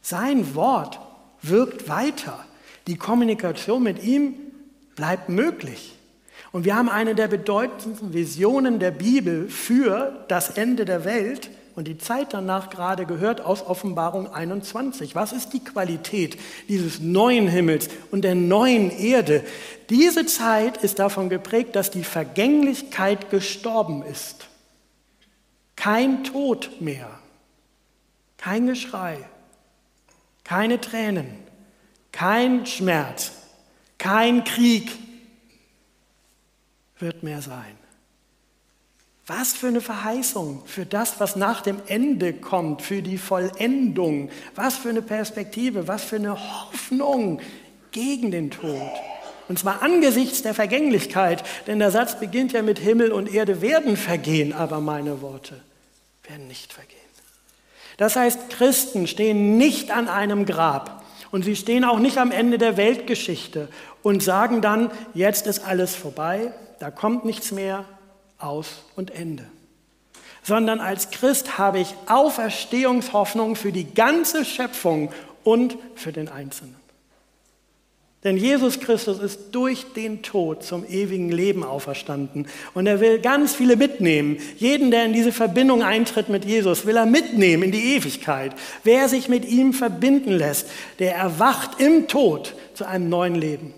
Sein 0.02 0.54
Wort 0.54 1.00
wirkt 1.42 1.88
weiter. 1.88 2.44
Die 2.86 2.96
Kommunikation 2.96 3.82
mit 3.82 4.02
ihm 4.02 4.34
bleibt 4.94 5.28
möglich. 5.28 5.96
Und 6.52 6.64
wir 6.64 6.74
haben 6.74 6.88
eine 6.88 7.14
der 7.14 7.28
bedeutendsten 7.28 8.12
Visionen 8.12 8.78
der 8.80 8.90
Bibel 8.90 9.48
für 9.48 10.24
das 10.28 10.50
Ende 10.50 10.84
der 10.84 11.04
Welt 11.04 11.50
und 11.76 11.86
die 11.86 11.98
Zeit 11.98 12.34
danach 12.34 12.70
gerade 12.70 13.06
gehört 13.06 13.40
aus 13.40 13.64
Offenbarung 13.64 14.32
21. 14.32 15.14
Was 15.14 15.32
ist 15.32 15.52
die 15.52 15.62
Qualität 15.62 16.36
dieses 16.68 16.98
neuen 16.98 17.46
Himmels 17.46 17.88
und 18.10 18.22
der 18.22 18.34
neuen 18.34 18.90
Erde? 18.90 19.44
Diese 19.88 20.26
Zeit 20.26 20.78
ist 20.78 20.98
davon 20.98 21.28
geprägt, 21.28 21.76
dass 21.76 21.90
die 21.92 22.04
Vergänglichkeit 22.04 23.30
gestorben 23.30 24.02
ist. 24.02 24.48
Kein 25.76 26.24
Tod 26.24 26.80
mehr, 26.80 27.08
kein 28.36 28.66
Geschrei, 28.66 29.18
keine 30.42 30.80
Tränen, 30.80 31.28
kein 32.10 32.66
Schmerz, 32.66 33.32
kein 33.96 34.42
Krieg 34.44 34.90
wird 37.00 37.22
mehr 37.22 37.42
sein. 37.42 37.76
Was 39.26 39.52
für 39.52 39.68
eine 39.68 39.80
Verheißung 39.80 40.62
für 40.66 40.84
das, 40.84 41.20
was 41.20 41.36
nach 41.36 41.60
dem 41.60 41.76
Ende 41.86 42.32
kommt, 42.32 42.82
für 42.82 43.00
die 43.00 43.18
Vollendung. 43.18 44.28
Was 44.56 44.76
für 44.76 44.88
eine 44.88 45.02
Perspektive, 45.02 45.86
was 45.86 46.02
für 46.02 46.16
eine 46.16 46.34
Hoffnung 46.34 47.40
gegen 47.92 48.32
den 48.32 48.50
Tod. 48.50 48.90
Und 49.48 49.58
zwar 49.58 49.82
angesichts 49.82 50.42
der 50.42 50.54
Vergänglichkeit, 50.54 51.44
denn 51.66 51.78
der 51.78 51.90
Satz 51.90 52.18
beginnt 52.18 52.52
ja 52.52 52.62
mit 52.62 52.78
Himmel 52.78 53.12
und 53.12 53.32
Erde 53.32 53.60
werden 53.62 53.96
vergehen, 53.96 54.52
aber 54.52 54.80
meine 54.80 55.22
Worte 55.22 55.60
werden 56.24 56.48
nicht 56.48 56.72
vergehen. 56.72 56.98
Das 57.98 58.16
heißt, 58.16 58.50
Christen 58.50 59.06
stehen 59.06 59.58
nicht 59.58 59.90
an 59.90 60.08
einem 60.08 60.46
Grab 60.46 61.04
und 61.30 61.44
sie 61.44 61.54
stehen 61.54 61.84
auch 61.84 61.98
nicht 61.98 62.18
am 62.18 62.32
Ende 62.32 62.58
der 62.58 62.76
Weltgeschichte 62.76 63.68
und 64.02 64.22
sagen 64.22 64.62
dann, 64.62 64.90
jetzt 65.14 65.46
ist 65.46 65.66
alles 65.66 65.94
vorbei, 65.94 66.52
da 66.80 66.90
kommt 66.90 67.24
nichts 67.24 67.52
mehr, 67.52 67.84
aus 68.38 68.84
und 68.96 69.10
Ende. 69.10 69.44
Sondern 70.42 70.80
als 70.80 71.10
Christ 71.10 71.58
habe 71.58 71.78
ich 71.78 71.94
Auferstehungshoffnung 72.06 73.54
für 73.54 73.70
die 73.70 73.94
ganze 73.94 74.46
Schöpfung 74.46 75.12
und 75.44 75.76
für 75.94 76.10
den 76.10 76.28
Einzelnen. 76.28 76.76
Denn 78.24 78.36
Jesus 78.36 78.80
Christus 78.80 79.18
ist 79.18 79.50
durch 79.52 79.92
den 79.94 80.22
Tod 80.22 80.62
zum 80.62 80.84
ewigen 80.86 81.30
Leben 81.30 81.64
auferstanden. 81.64 82.48
Und 82.74 82.86
er 82.86 83.00
will 83.00 83.18
ganz 83.18 83.54
viele 83.54 83.76
mitnehmen. 83.76 84.38
Jeden, 84.56 84.90
der 84.90 85.04
in 85.04 85.14
diese 85.14 85.32
Verbindung 85.32 85.82
eintritt 85.82 86.28
mit 86.28 86.44
Jesus, 86.44 86.84
will 86.84 86.96
er 86.96 87.06
mitnehmen 87.06 87.62
in 87.62 87.72
die 87.72 87.94
Ewigkeit. 87.94 88.52
Wer 88.84 89.08
sich 89.08 89.28
mit 89.28 89.46
ihm 89.46 89.72
verbinden 89.72 90.32
lässt, 90.32 90.68
der 90.98 91.14
erwacht 91.14 91.80
im 91.80 92.08
Tod 92.08 92.54
zu 92.74 92.86
einem 92.86 93.08
neuen 93.08 93.34
Leben 93.34 93.74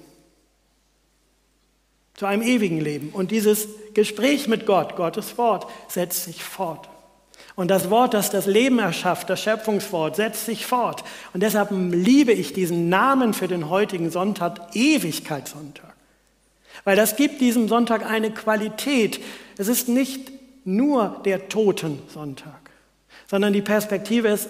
zu 2.15 2.27
einem 2.27 2.43
ewigen 2.43 2.81
Leben. 2.81 3.11
Und 3.11 3.31
dieses 3.31 3.69
Gespräch 3.95 4.49
mit 4.49 4.67
Gott, 4.67 4.97
Gottes 4.97 5.39
Wort, 5.39 5.67
setzt 5.89 6.25
sich 6.25 6.43
fort. 6.45 6.89
Und 7.55 7.69
das 7.69 7.91
Wort, 7.91 8.15
das 8.15 8.31
das 8.31 8.47
Leben 8.47 8.79
erschafft, 8.79 9.29
das 9.29 9.43
Schöpfungswort, 9.43 10.17
setzt 10.17 10.47
sich 10.47 10.67
fort. 10.67 11.05
Und 11.35 11.43
deshalb 11.43 11.69
liebe 11.71 12.33
ich 12.33 12.53
diesen 12.53 12.89
Namen 12.89 13.35
für 13.35 13.49
den 13.49 13.69
heutigen 13.69 14.11
Sonntag, 14.11 14.75
Ewigkeitssonntag. 14.75 15.93
Weil 16.85 16.97
das 16.97 17.17
gibt 17.17 17.41
diesem 17.41 17.69
Sonntag 17.69 18.09
eine 18.09 18.31
Qualität. 18.31 19.21
Es 19.59 19.69
ist 19.69 19.89
nicht 19.89 20.33
nur 20.65 21.21
der 21.25 21.49
Totensonntag, 21.49 22.71
sondern 23.29 23.53
die 23.53 23.63
Perspektive 23.63 24.29
ist 24.29 24.49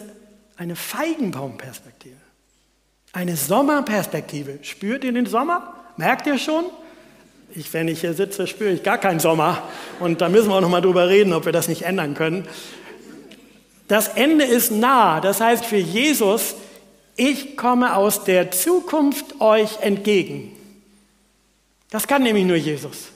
eine 0.56 0.76
Feigenbaumperspektive. 0.76 2.16
Eine 3.12 3.36
Sommerperspektive. 3.36 4.58
Spürt 4.62 5.04
ihr 5.04 5.12
den 5.12 5.26
Sommer? 5.26 5.74
Merkt 5.96 6.26
ihr 6.26 6.38
schon? 6.38 6.64
Ich, 7.54 7.72
wenn 7.72 7.88
ich 7.88 8.00
hier 8.00 8.14
sitze, 8.14 8.46
spüre 8.46 8.70
ich 8.70 8.82
gar 8.82 8.98
keinen 8.98 9.20
Sommer. 9.20 9.62
Und 10.00 10.20
da 10.20 10.28
müssen 10.28 10.48
wir 10.48 10.56
auch 10.56 10.60
noch 10.60 10.70
mal 10.70 10.80
drüber 10.80 11.08
reden, 11.08 11.32
ob 11.32 11.44
wir 11.44 11.52
das 11.52 11.68
nicht 11.68 11.82
ändern 11.82 12.14
können. 12.14 12.46
Das 13.88 14.08
Ende 14.08 14.44
ist 14.44 14.70
nah. 14.70 15.20
Das 15.20 15.40
heißt, 15.40 15.64
für 15.64 15.76
Jesus 15.76 16.54
ich 17.16 17.56
komme 17.56 17.96
aus 17.96 18.24
der 18.24 18.50
Zukunft 18.50 19.40
euch 19.40 19.80
entgegen. 19.80 20.52
Das 21.90 22.06
kann 22.06 22.22
nämlich 22.22 22.44
nur 22.44 22.56
Jesus. 22.56 23.08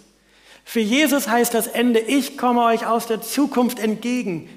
Für 0.64 0.80
Jesus 0.80 1.28
heißt 1.28 1.54
das 1.54 1.66
Ende, 1.66 2.00
ich 2.00 2.36
komme 2.36 2.62
euch 2.64 2.86
aus 2.86 3.06
der 3.06 3.22
Zukunft 3.22 3.78
entgegen. 3.78 4.48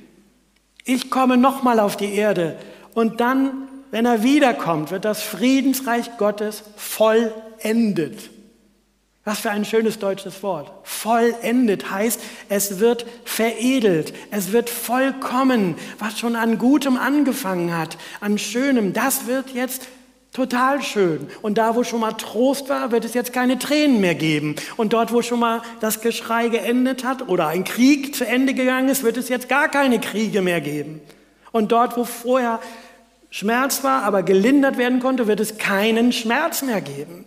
Ich 0.83 1.09
komme 1.09 1.38
nochmal 1.38 1.79
auf 1.79 1.95
die 1.95 2.13
Erde. 2.13 2.57
Und 2.93 3.21
dann, 3.21 3.69
wenn 3.91 4.05
er 4.05 4.24
wiederkommt, 4.24 4.91
wird 4.91 5.05
das 5.05 5.21
Friedensreich 5.21 6.17
Gottes 6.17 6.63
vollendet. 6.75 8.29
Was 9.25 9.39
für 9.39 9.51
ein 9.51 9.65
schönes 9.65 9.99
deutsches 9.99 10.41
Wort. 10.43 10.71
Vollendet 10.83 11.91
heißt, 11.91 12.21
es 12.47 12.79
wird 12.79 13.05
veredelt, 13.25 14.13
es 14.31 14.53
wird 14.53 14.69
vollkommen, 14.69 15.75
was 15.99 16.17
schon 16.17 16.35
an 16.35 16.57
Gutem 16.57 16.97
angefangen 16.97 17.77
hat, 17.77 17.97
an 18.21 18.38
Schönem, 18.38 18.93
das 18.93 19.27
wird 19.27 19.49
jetzt 19.51 19.88
total 20.31 20.81
schön. 20.81 21.27
Und 21.41 21.57
da, 21.57 21.75
wo 21.75 21.83
schon 21.83 21.99
mal 21.99 22.13
Trost 22.13 22.69
war, 22.69 22.91
wird 22.91 23.03
es 23.03 23.13
jetzt 23.13 23.33
keine 23.33 23.59
Tränen 23.59 23.99
mehr 23.99 24.15
geben. 24.15 24.55
Und 24.77 24.93
dort, 24.93 25.11
wo 25.11 25.21
schon 25.21 25.39
mal 25.39 25.61
das 25.79 26.01
Geschrei 26.01 26.49
geendet 26.49 27.03
hat 27.03 27.27
oder 27.27 27.47
ein 27.47 27.63
Krieg 27.65 28.15
zu 28.15 28.25
Ende 28.25 28.53
gegangen 28.53 28.89
ist, 28.89 29.03
wird 29.03 29.17
es 29.17 29.29
jetzt 29.29 29.49
gar 29.49 29.67
keine 29.69 29.99
Kriege 29.99 30.41
mehr 30.41 30.61
geben. 30.61 31.01
Und 31.51 31.71
dort, 31.71 31.97
wo 31.97 32.03
vorher 32.05 32.59
Schmerz 33.31 33.83
war, 33.83 34.03
aber 34.03 34.23
gelindert 34.23 34.77
werden 34.77 34.99
konnte, 34.99 35.27
wird 35.27 35.39
es 35.39 35.57
keinen 35.57 36.11
Schmerz 36.11 36.61
mehr 36.61 36.81
geben. 36.81 37.25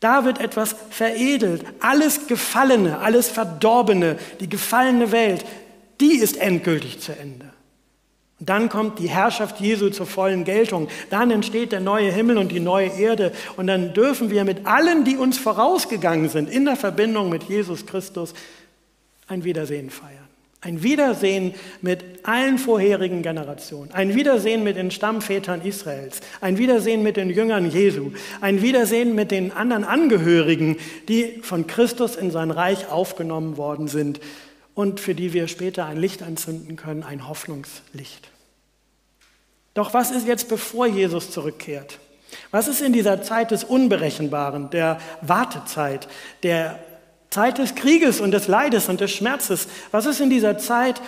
Da 0.00 0.24
wird 0.24 0.40
etwas 0.40 0.74
veredelt. 0.88 1.64
Alles 1.80 2.26
Gefallene, 2.26 2.98
alles 2.98 3.28
Verdorbene, 3.28 4.18
die 4.40 4.48
gefallene 4.48 5.12
Welt, 5.12 5.44
die 6.00 6.16
ist 6.16 6.38
endgültig 6.38 7.00
zu 7.00 7.12
Ende. 7.12 7.50
Und 8.40 8.48
dann 8.48 8.70
kommt 8.70 8.98
die 8.98 9.10
Herrschaft 9.10 9.60
Jesu 9.60 9.90
zur 9.90 10.06
vollen 10.06 10.44
Geltung. 10.44 10.88
Dann 11.10 11.30
entsteht 11.30 11.72
der 11.72 11.80
neue 11.80 12.10
Himmel 12.10 12.38
und 12.38 12.50
die 12.50 12.60
neue 12.60 12.88
Erde. 12.88 13.32
Und 13.58 13.66
dann 13.66 13.92
dürfen 13.92 14.30
wir 14.30 14.44
mit 14.44 14.66
allen, 14.66 15.04
die 15.04 15.18
uns 15.18 15.36
vorausgegangen 15.36 16.30
sind, 16.30 16.48
in 16.48 16.64
der 16.64 16.76
Verbindung 16.76 17.28
mit 17.28 17.44
Jesus 17.44 17.84
Christus, 17.84 18.32
ein 19.28 19.44
Wiedersehen 19.44 19.90
feiern. 19.90 20.19
Ein 20.62 20.82
Wiedersehen 20.82 21.54
mit 21.80 22.04
allen 22.22 22.58
vorherigen 22.58 23.22
Generationen, 23.22 23.92
ein 23.92 24.14
Wiedersehen 24.14 24.62
mit 24.62 24.76
den 24.76 24.90
Stammvätern 24.90 25.62
Israels, 25.62 26.20
ein 26.42 26.58
Wiedersehen 26.58 27.02
mit 27.02 27.16
den 27.16 27.30
Jüngern 27.30 27.70
Jesu, 27.70 28.12
ein 28.42 28.60
Wiedersehen 28.60 29.14
mit 29.14 29.30
den 29.30 29.52
anderen 29.52 29.84
Angehörigen, 29.84 30.76
die 31.08 31.40
von 31.42 31.66
Christus 31.66 32.14
in 32.14 32.30
sein 32.30 32.50
Reich 32.50 32.90
aufgenommen 32.90 33.56
worden 33.56 33.88
sind 33.88 34.20
und 34.74 35.00
für 35.00 35.14
die 35.14 35.32
wir 35.32 35.48
später 35.48 35.86
ein 35.86 35.96
Licht 35.96 36.22
anzünden 36.22 36.76
können, 36.76 37.04
ein 37.04 37.26
Hoffnungslicht. 37.26 38.28
Doch 39.72 39.94
was 39.94 40.10
ist 40.10 40.26
jetzt, 40.26 40.50
bevor 40.50 40.86
Jesus 40.86 41.30
zurückkehrt? 41.30 42.00
Was 42.50 42.68
ist 42.68 42.82
in 42.82 42.92
dieser 42.92 43.22
Zeit 43.22 43.50
des 43.50 43.64
Unberechenbaren, 43.64 44.68
der 44.68 45.00
Wartezeit, 45.22 46.06
der 46.42 46.78
Zeit 47.30 47.58
des 47.58 47.76
Krieges 47.76 48.20
und 48.20 48.32
des 48.32 48.48
Leides 48.48 48.88
und 48.88 49.00
des 49.00 49.12
Schmerzes. 49.12 49.68
Was 49.92 50.06
ist 50.06 50.20
in 50.20 50.30
dieser 50.30 50.58
Zeit, 50.58 51.00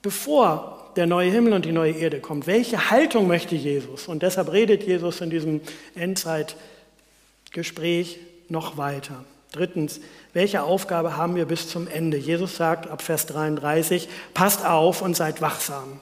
bevor 0.00 0.92
der 0.96 1.06
neue 1.06 1.30
Himmel 1.30 1.52
und 1.52 1.64
die 1.64 1.72
neue 1.72 1.92
Erde 1.92 2.20
kommt? 2.20 2.46
Welche 2.46 2.90
Haltung 2.90 3.26
möchte 3.26 3.56
Jesus? 3.56 4.08
Und 4.08 4.22
deshalb 4.22 4.52
redet 4.52 4.84
Jesus 4.84 5.20
in 5.20 5.30
diesem 5.30 5.60
Endzeitgespräch 5.94 8.18
noch 8.48 8.78
weiter. 8.78 9.24
Drittens, 9.52 10.00
welche 10.32 10.62
Aufgabe 10.62 11.16
haben 11.16 11.34
wir 11.34 11.46
bis 11.46 11.68
zum 11.68 11.88
Ende? 11.88 12.16
Jesus 12.16 12.56
sagt 12.56 12.88
ab 12.88 13.02
Vers 13.02 13.26
33, 13.26 14.08
passt 14.34 14.64
auf 14.64 15.02
und 15.02 15.16
seid 15.16 15.40
wachsam. 15.40 15.98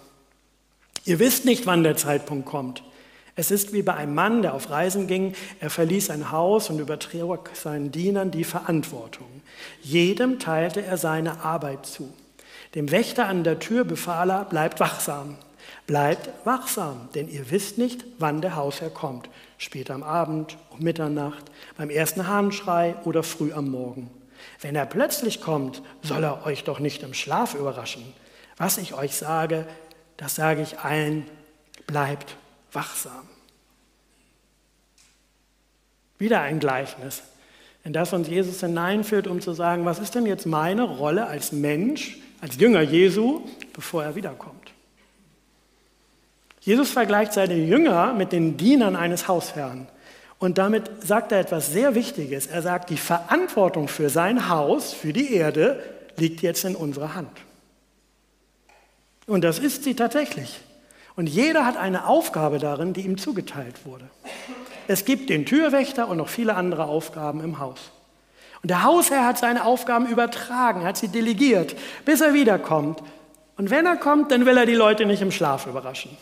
Ihr 1.04 1.18
wisst 1.18 1.44
nicht, 1.44 1.66
wann 1.66 1.82
der 1.82 1.96
Zeitpunkt 1.96 2.46
kommt. 2.46 2.82
Es 3.36 3.50
ist 3.50 3.72
wie 3.72 3.82
bei 3.82 3.94
einem 3.94 4.14
Mann, 4.14 4.42
der 4.42 4.54
auf 4.54 4.70
Reisen 4.70 5.06
ging. 5.06 5.34
Er 5.58 5.70
verließ 5.70 6.10
ein 6.10 6.30
Haus 6.30 6.70
und 6.70 6.78
übertrug 6.78 7.50
seinen 7.52 7.90
Dienern 7.90 8.30
die 8.30 8.44
Verantwortung. 8.44 9.42
Jedem 9.82 10.38
teilte 10.38 10.82
er 10.82 10.96
seine 10.98 11.40
Arbeit 11.40 11.84
zu. 11.86 12.12
Dem 12.76 12.90
Wächter 12.90 13.26
an 13.26 13.42
der 13.42 13.58
Tür 13.58 13.84
befahl 13.84 14.30
er, 14.30 14.44
bleibt 14.44 14.78
wachsam. 14.78 15.36
Bleibt 15.86 16.30
wachsam, 16.46 17.08
denn 17.14 17.28
ihr 17.28 17.50
wisst 17.50 17.76
nicht, 17.76 18.04
wann 18.18 18.40
der 18.40 18.56
Hausherr 18.56 18.90
kommt. 18.90 19.28
Spät 19.58 19.90
am 19.90 20.02
Abend, 20.02 20.56
um 20.70 20.80
Mitternacht, 20.80 21.44
beim 21.76 21.90
ersten 21.90 22.28
Hahnschrei 22.28 22.94
oder 23.04 23.22
früh 23.22 23.52
am 23.52 23.70
Morgen. 23.70 24.10
Wenn 24.60 24.76
er 24.76 24.86
plötzlich 24.86 25.40
kommt, 25.40 25.82
soll 26.02 26.22
er 26.22 26.46
euch 26.46 26.64
doch 26.64 26.78
nicht 26.78 27.02
im 27.02 27.14
Schlaf 27.14 27.54
überraschen. 27.54 28.04
Was 28.56 28.78
ich 28.78 28.94
euch 28.94 29.16
sage, 29.16 29.66
das 30.16 30.36
sage 30.36 30.62
ich 30.62 30.78
allen, 30.78 31.26
bleibt 31.86 32.36
wachsam. 32.74 33.28
Wieder 36.18 36.40
ein 36.40 36.60
Gleichnis, 36.60 37.22
in 37.84 37.92
das 37.92 38.12
uns 38.12 38.28
Jesus 38.28 38.60
hineinführt, 38.60 39.26
um 39.26 39.40
zu 39.40 39.52
sagen, 39.52 39.84
was 39.84 39.98
ist 39.98 40.14
denn 40.14 40.26
jetzt 40.26 40.46
meine 40.46 40.82
Rolle 40.82 41.26
als 41.26 41.52
Mensch, 41.52 42.18
als 42.40 42.56
Jünger 42.56 42.82
Jesu, 42.82 43.42
bevor 43.72 44.04
er 44.04 44.14
wiederkommt. 44.14 44.72
Jesus 46.60 46.90
vergleicht 46.90 47.34
seine 47.34 47.56
Jünger 47.56 48.14
mit 48.14 48.32
den 48.32 48.56
Dienern 48.56 48.96
eines 48.96 49.28
Hausherrn. 49.28 49.86
Und 50.38 50.58
damit 50.58 50.90
sagt 51.04 51.32
er 51.32 51.40
etwas 51.40 51.72
sehr 51.72 51.94
Wichtiges. 51.94 52.46
Er 52.46 52.62
sagt, 52.62 52.90
die 52.90 52.96
Verantwortung 52.96 53.88
für 53.88 54.08
sein 54.08 54.48
Haus, 54.48 54.92
für 54.92 55.12
die 55.12 55.34
Erde, 55.34 55.82
liegt 56.16 56.42
jetzt 56.42 56.64
in 56.64 56.74
unserer 56.74 57.14
Hand. 57.14 57.30
Und 59.26 59.42
das 59.42 59.58
ist 59.58 59.84
sie 59.84 59.94
tatsächlich. 59.94 60.60
Und 61.16 61.28
jeder 61.28 61.64
hat 61.64 61.76
eine 61.76 62.06
Aufgabe 62.06 62.58
darin, 62.58 62.92
die 62.92 63.02
ihm 63.02 63.18
zugeteilt 63.18 63.84
wurde. 63.86 64.04
Es 64.88 65.04
gibt 65.04 65.30
den 65.30 65.46
Türwächter 65.46 66.08
und 66.08 66.16
noch 66.16 66.28
viele 66.28 66.54
andere 66.54 66.84
Aufgaben 66.84 67.40
im 67.40 67.58
Haus. 67.58 67.92
Und 68.62 68.70
der 68.70 68.82
Hausherr 68.82 69.26
hat 69.26 69.38
seine 69.38 69.64
Aufgaben 69.64 70.06
übertragen, 70.06 70.84
hat 70.84 70.96
sie 70.96 71.08
delegiert, 71.08 71.76
bis 72.04 72.20
er 72.20 72.34
wiederkommt. 72.34 73.02
Und 73.56 73.70
wenn 73.70 73.86
er 73.86 73.96
kommt, 73.96 74.32
dann 74.32 74.46
will 74.46 74.56
er 74.56 74.66
die 74.66 74.74
Leute 74.74 75.06
nicht 75.06 75.22
im 75.22 75.30
Schlaf 75.30 75.66
überraschen. 75.66 76.16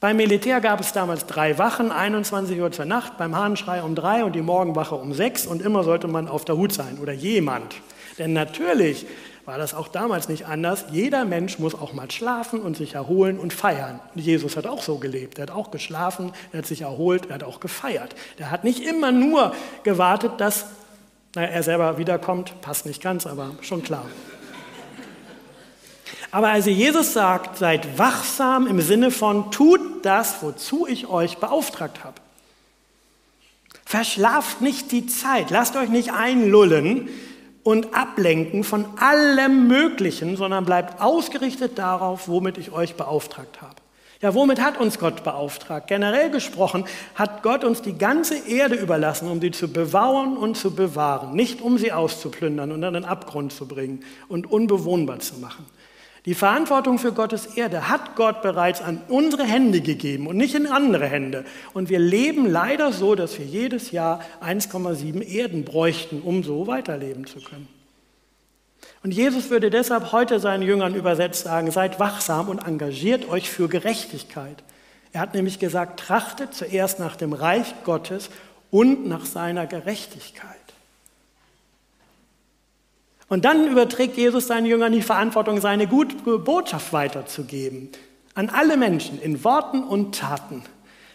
Beim 0.00 0.16
Militär 0.16 0.60
gab 0.60 0.80
es 0.80 0.92
damals 0.92 1.26
drei 1.26 1.58
Wachen, 1.58 1.92
21 1.92 2.60
Uhr 2.60 2.72
zur 2.72 2.86
Nacht, 2.86 3.18
beim 3.18 3.36
Hahnschrei 3.36 3.84
um 3.84 3.94
drei 3.94 4.24
und 4.24 4.34
die 4.34 4.42
Morgenwache 4.42 4.96
um 4.96 5.14
sechs 5.14 5.46
und 5.46 5.62
immer 5.62 5.84
sollte 5.84 6.08
man 6.08 6.26
auf 6.26 6.44
der 6.44 6.56
Hut 6.56 6.72
sein 6.72 6.98
oder 7.00 7.12
jemand. 7.12 7.76
Denn 8.18 8.32
natürlich 8.32 9.06
war 9.44 9.58
das 9.58 9.74
auch 9.74 9.88
damals 9.88 10.28
nicht 10.28 10.46
anders. 10.46 10.84
Jeder 10.92 11.24
Mensch 11.24 11.58
muss 11.58 11.74
auch 11.74 11.92
mal 11.92 12.10
schlafen 12.10 12.60
und 12.60 12.76
sich 12.76 12.94
erholen 12.94 13.38
und 13.38 13.52
feiern. 13.52 13.98
Jesus 14.14 14.56
hat 14.56 14.66
auch 14.66 14.82
so 14.82 14.98
gelebt. 14.98 15.38
Er 15.38 15.42
hat 15.42 15.50
auch 15.50 15.70
geschlafen, 15.72 16.32
er 16.52 16.58
hat 16.58 16.66
sich 16.66 16.82
erholt, 16.82 17.26
er 17.26 17.36
hat 17.36 17.44
auch 17.44 17.58
gefeiert. 17.58 18.14
Er 18.38 18.50
hat 18.50 18.62
nicht 18.62 18.80
immer 18.80 19.10
nur 19.10 19.52
gewartet, 19.82 20.32
dass 20.38 20.66
naja, 21.34 21.48
er 21.48 21.62
selber 21.62 21.98
wiederkommt. 21.98 22.60
Passt 22.60 22.86
nicht 22.86 23.02
ganz, 23.02 23.26
aber 23.26 23.50
schon 23.62 23.82
klar. 23.82 24.06
Aber 26.30 26.48
also 26.48 26.70
Jesus 26.70 27.12
sagt, 27.12 27.58
seid 27.58 27.98
wachsam 27.98 28.66
im 28.66 28.80
Sinne 28.80 29.10
von, 29.10 29.50
tut 29.50 29.80
das, 30.04 30.42
wozu 30.42 30.86
ich 30.86 31.08
euch 31.08 31.38
beauftragt 31.38 32.04
habe. 32.04 32.14
Verschlaft 33.84 34.60
nicht 34.62 34.92
die 34.92 35.06
Zeit, 35.06 35.50
lasst 35.50 35.76
euch 35.76 35.90
nicht 35.90 36.12
einlullen 36.12 37.10
und 37.62 37.94
ablenken 37.94 38.64
von 38.64 38.84
allem 38.98 39.68
Möglichen, 39.68 40.36
sondern 40.36 40.64
bleibt 40.64 41.00
ausgerichtet 41.00 41.78
darauf, 41.78 42.28
womit 42.28 42.58
ich 42.58 42.72
euch 42.72 42.94
beauftragt 42.94 43.62
habe. 43.62 43.76
Ja, 44.22 44.34
womit 44.34 44.60
hat 44.60 44.78
uns 44.78 45.00
Gott 45.00 45.24
beauftragt? 45.24 45.88
Generell 45.88 46.30
gesprochen 46.30 46.84
hat 47.16 47.42
Gott 47.42 47.64
uns 47.64 47.82
die 47.82 47.98
ganze 47.98 48.36
Erde 48.48 48.76
überlassen, 48.76 49.28
um 49.28 49.40
sie 49.40 49.50
zu 49.50 49.66
bewahren 49.66 50.36
und 50.36 50.56
zu 50.56 50.76
bewahren, 50.76 51.34
nicht 51.34 51.60
um 51.60 51.76
sie 51.76 51.90
auszuplündern 51.90 52.70
und 52.70 52.84
an 52.84 52.94
den 52.94 53.04
Abgrund 53.04 53.52
zu 53.52 53.66
bringen 53.66 54.04
und 54.28 54.48
unbewohnbar 54.48 55.18
zu 55.18 55.40
machen. 55.40 55.66
Die 56.24 56.34
Verantwortung 56.34 57.00
für 57.00 57.12
Gottes 57.12 57.46
Erde 57.46 57.88
hat 57.88 58.14
Gott 58.14 58.42
bereits 58.42 58.80
an 58.80 59.02
unsere 59.08 59.42
Hände 59.42 59.80
gegeben 59.80 60.28
und 60.28 60.36
nicht 60.36 60.54
in 60.54 60.68
andere 60.68 61.06
Hände. 61.06 61.44
Und 61.74 61.88
wir 61.88 61.98
leben 61.98 62.46
leider 62.46 62.92
so, 62.92 63.16
dass 63.16 63.38
wir 63.40 63.44
jedes 63.44 63.90
Jahr 63.90 64.20
1,7 64.40 65.20
Erden 65.20 65.64
bräuchten, 65.64 66.22
um 66.22 66.44
so 66.44 66.68
weiterleben 66.68 67.26
zu 67.26 67.40
können. 67.40 67.66
Und 69.02 69.12
Jesus 69.12 69.50
würde 69.50 69.68
deshalb 69.68 70.12
heute 70.12 70.38
seinen 70.38 70.62
Jüngern 70.62 70.94
übersetzt 70.94 71.42
sagen, 71.42 71.72
seid 71.72 71.98
wachsam 71.98 72.48
und 72.48 72.60
engagiert 72.60 73.28
euch 73.28 73.50
für 73.50 73.68
Gerechtigkeit. 73.68 74.62
Er 75.12 75.22
hat 75.22 75.34
nämlich 75.34 75.58
gesagt, 75.58 75.98
trachtet 75.98 76.54
zuerst 76.54 77.00
nach 77.00 77.16
dem 77.16 77.32
Reich 77.32 77.74
Gottes 77.82 78.30
und 78.70 79.06
nach 79.08 79.24
seiner 79.24 79.66
Gerechtigkeit. 79.66 80.61
Und 83.32 83.46
dann 83.46 83.66
überträgt 83.66 84.18
Jesus 84.18 84.46
seinen 84.46 84.66
Jüngern 84.66 84.92
die 84.92 85.00
Verantwortung, 85.00 85.58
seine 85.58 85.86
gute 85.86 86.38
Botschaft 86.38 86.92
weiterzugeben. 86.92 87.88
An 88.34 88.50
alle 88.50 88.76
Menschen 88.76 89.18
in 89.22 89.42
Worten 89.42 89.82
und 89.82 90.14
Taten. 90.14 90.62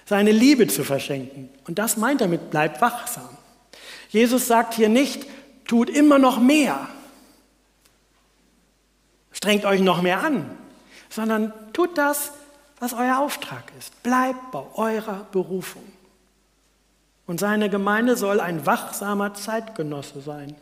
Seine 0.03 0.32
Liebe 0.32 0.65
zu 0.65 0.84
verschenken. 0.84 1.49
Und 1.67 1.77
das 1.77 1.95
meint 1.95 2.21
er 2.21 2.27
mit, 2.27 2.49
bleibt 2.49 2.82
wachsam. 2.82 3.30
Jesus 4.10 4.47
sagt 4.47 4.73
hier 4.73 4.89
nicht, 4.89 5.27
tut 5.65 5.91
immer 5.91 6.17
noch 6.17 6.39
mehr. 6.39 6.88
Strengt 9.32 9.65
euch 9.65 9.82
noch 9.82 10.01
mehr 10.01 10.23
an. 10.23 10.49
Sondern 11.10 11.53
tut 11.71 11.99
das, 11.99 12.32
was 12.80 12.93
euer 12.93 13.19
Auftrag 13.19 13.65
ist. 13.77 14.01
Bleibt 14.01 14.49
bei 14.49 14.63
eurer 14.73 15.27
Berufung. 15.32 15.84
Und 17.27 17.39
seine 17.39 17.69
Gemeinde 17.69 18.17
soll 18.17 18.39
ein 18.39 18.65
wachsamer 18.65 19.36
Zeitgenosse 19.36 20.21
sein. 20.21 20.56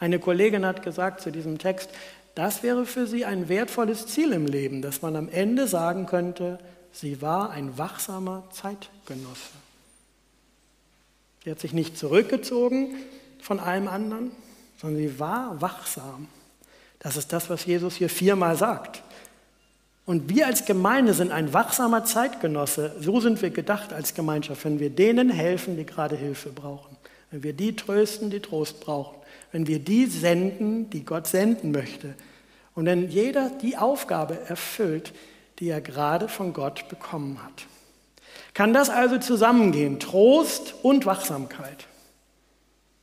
Eine 0.00 0.18
Kollegin 0.18 0.64
hat 0.64 0.82
gesagt 0.82 1.20
zu 1.20 1.30
diesem 1.30 1.58
Text, 1.58 1.90
das 2.34 2.62
wäre 2.62 2.86
für 2.86 3.06
sie 3.06 3.26
ein 3.26 3.48
wertvolles 3.48 4.06
Ziel 4.06 4.32
im 4.32 4.46
Leben, 4.46 4.80
dass 4.82 5.02
man 5.02 5.14
am 5.14 5.28
Ende 5.28 5.68
sagen 5.68 6.06
könnte, 6.06 6.58
sie 6.90 7.20
war 7.20 7.50
ein 7.50 7.76
wachsamer 7.76 8.44
Zeitgenosse. 8.50 9.52
Sie 11.44 11.50
hat 11.50 11.60
sich 11.60 11.72
nicht 11.74 11.98
zurückgezogen 11.98 12.94
von 13.42 13.60
allem 13.60 13.88
anderen, 13.88 14.30
sondern 14.80 15.02
sie 15.02 15.18
war 15.18 15.60
wachsam. 15.60 16.28
Das 16.98 17.16
ist 17.16 17.32
das, 17.32 17.50
was 17.50 17.66
Jesus 17.66 17.96
hier 17.96 18.10
viermal 18.10 18.56
sagt. 18.56 19.02
Und 20.06 20.28
wir 20.28 20.46
als 20.46 20.64
Gemeinde 20.64 21.14
sind 21.14 21.30
ein 21.30 21.52
wachsamer 21.52 22.04
Zeitgenosse. 22.04 22.96
So 23.00 23.20
sind 23.20 23.40
wir 23.42 23.50
gedacht 23.50 23.92
als 23.92 24.14
Gemeinschaft, 24.14 24.64
wenn 24.64 24.80
wir 24.80 24.90
denen 24.90 25.30
helfen, 25.30 25.76
die 25.76 25.86
gerade 25.86 26.16
Hilfe 26.16 26.50
brauchen. 26.50 26.96
Wenn 27.30 27.42
wir 27.42 27.52
die 27.52 27.76
trösten, 27.76 28.30
die 28.30 28.40
Trost 28.40 28.80
brauchen. 28.80 29.16
Wenn 29.52 29.66
wir 29.66 29.78
die 29.78 30.06
senden, 30.06 30.90
die 30.90 31.04
Gott 31.04 31.26
senden 31.26 31.72
möchte. 31.72 32.14
Und 32.74 32.86
wenn 32.86 33.08
jeder 33.08 33.50
die 33.50 33.76
Aufgabe 33.76 34.38
erfüllt, 34.48 35.12
die 35.58 35.68
er 35.68 35.80
gerade 35.80 36.28
von 36.28 36.52
Gott 36.52 36.88
bekommen 36.88 37.42
hat. 37.42 37.66
Kann 38.54 38.72
das 38.72 38.90
also 38.90 39.18
zusammengehen? 39.18 40.00
Trost 40.00 40.74
und 40.82 41.06
Wachsamkeit. 41.06 41.86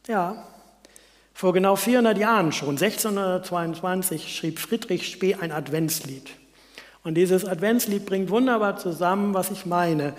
Ja, 0.07 0.47
vor 1.33 1.53
genau 1.53 1.75
400 1.75 2.17
Jahren 2.17 2.51
schon, 2.51 2.77
1622, 2.77 4.35
schrieb 4.35 4.57
Friedrich 4.57 5.07
Spee 5.07 5.35
ein 5.35 5.51
Adventslied. 5.51 6.31
Und 7.03 7.13
dieses 7.13 7.45
Adventslied 7.45 8.07
bringt 8.07 8.31
wunderbar 8.31 8.77
zusammen, 8.77 9.35
was 9.35 9.51
ich 9.51 9.67
meine. 9.67 10.13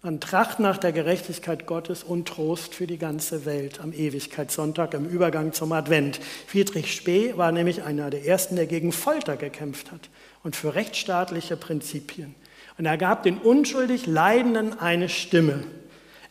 An 0.00 0.20
Tracht 0.20 0.60
nach 0.60 0.78
der 0.78 0.92
Gerechtigkeit 0.92 1.66
Gottes 1.66 2.04
und 2.04 2.28
Trost 2.28 2.72
für 2.72 2.86
die 2.86 2.98
ganze 2.98 3.44
Welt 3.44 3.80
am 3.80 3.92
Ewigkeitssonntag 3.92 4.94
im 4.94 5.06
Übergang 5.06 5.52
zum 5.52 5.72
Advent. 5.72 6.20
Friedrich 6.46 6.94
Spee 6.94 7.36
war 7.36 7.50
nämlich 7.50 7.82
einer 7.82 8.08
der 8.08 8.24
ersten, 8.24 8.54
der 8.54 8.66
gegen 8.66 8.92
Folter 8.92 9.36
gekämpft 9.36 9.90
hat 9.90 10.08
und 10.44 10.54
für 10.54 10.76
rechtsstaatliche 10.76 11.56
Prinzipien. 11.56 12.36
Und 12.78 12.86
er 12.86 12.96
gab 12.96 13.24
den 13.24 13.38
unschuldig 13.38 14.06
Leidenden 14.06 14.78
eine 14.78 15.08
Stimme. 15.08 15.64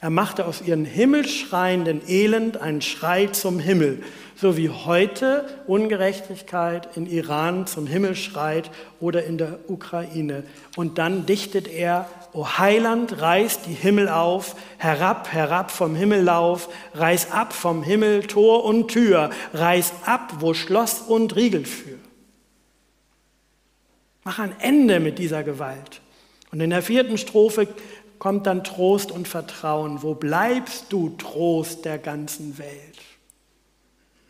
Er 0.07 0.11
machte 0.11 0.45
aus 0.45 0.61
ihren 0.61 0.85
himmelschreienden 0.85 2.01
Elend 2.07 2.55
einen 2.55 2.81
Schrei 2.81 3.27
zum 3.27 3.59
Himmel, 3.59 4.01
so 4.37 4.55
wie 4.55 4.69
heute 4.69 5.45
Ungerechtigkeit 5.67 6.95
in 6.95 7.07
Iran 7.07 7.67
zum 7.67 7.87
Himmel 7.87 8.15
schreit 8.15 8.71
oder 9.01 9.25
in 9.25 9.37
der 9.37 9.59
Ukraine. 9.67 10.43
Und 10.77 10.97
dann 10.97 11.25
dichtet 11.25 11.67
er, 11.67 12.07
O 12.31 12.47
Heiland, 12.57 13.19
reiß 13.19 13.63
die 13.63 13.73
Himmel 13.73 14.07
auf, 14.07 14.55
herab, 14.77 15.33
herab 15.33 15.71
vom 15.71 15.93
Himmellauf, 15.93 16.69
reiß 16.93 17.33
ab 17.33 17.51
vom 17.51 17.83
Himmel 17.83 18.27
Tor 18.27 18.63
und 18.63 18.87
Tür, 18.87 19.29
reiß 19.53 19.91
ab, 20.05 20.35
wo 20.39 20.53
Schloss 20.53 21.01
und 21.01 21.35
Riegel 21.35 21.65
führ. 21.65 21.97
Mach 24.23 24.39
ein 24.39 24.55
Ende 24.61 25.01
mit 25.01 25.19
dieser 25.19 25.43
Gewalt. 25.43 25.99
Und 26.51 26.61
in 26.61 26.69
der 26.69 26.81
vierten 26.81 27.17
Strophe 27.17 27.67
kommt 28.19 28.47
dann 28.47 28.63
Trost 28.63 29.11
und 29.11 29.27
Vertrauen. 29.27 30.01
Wo 30.03 30.15
bleibst 30.15 30.85
du, 30.89 31.09
Trost 31.17 31.85
der 31.85 31.97
ganzen 31.97 32.57
Welt? 32.57 32.97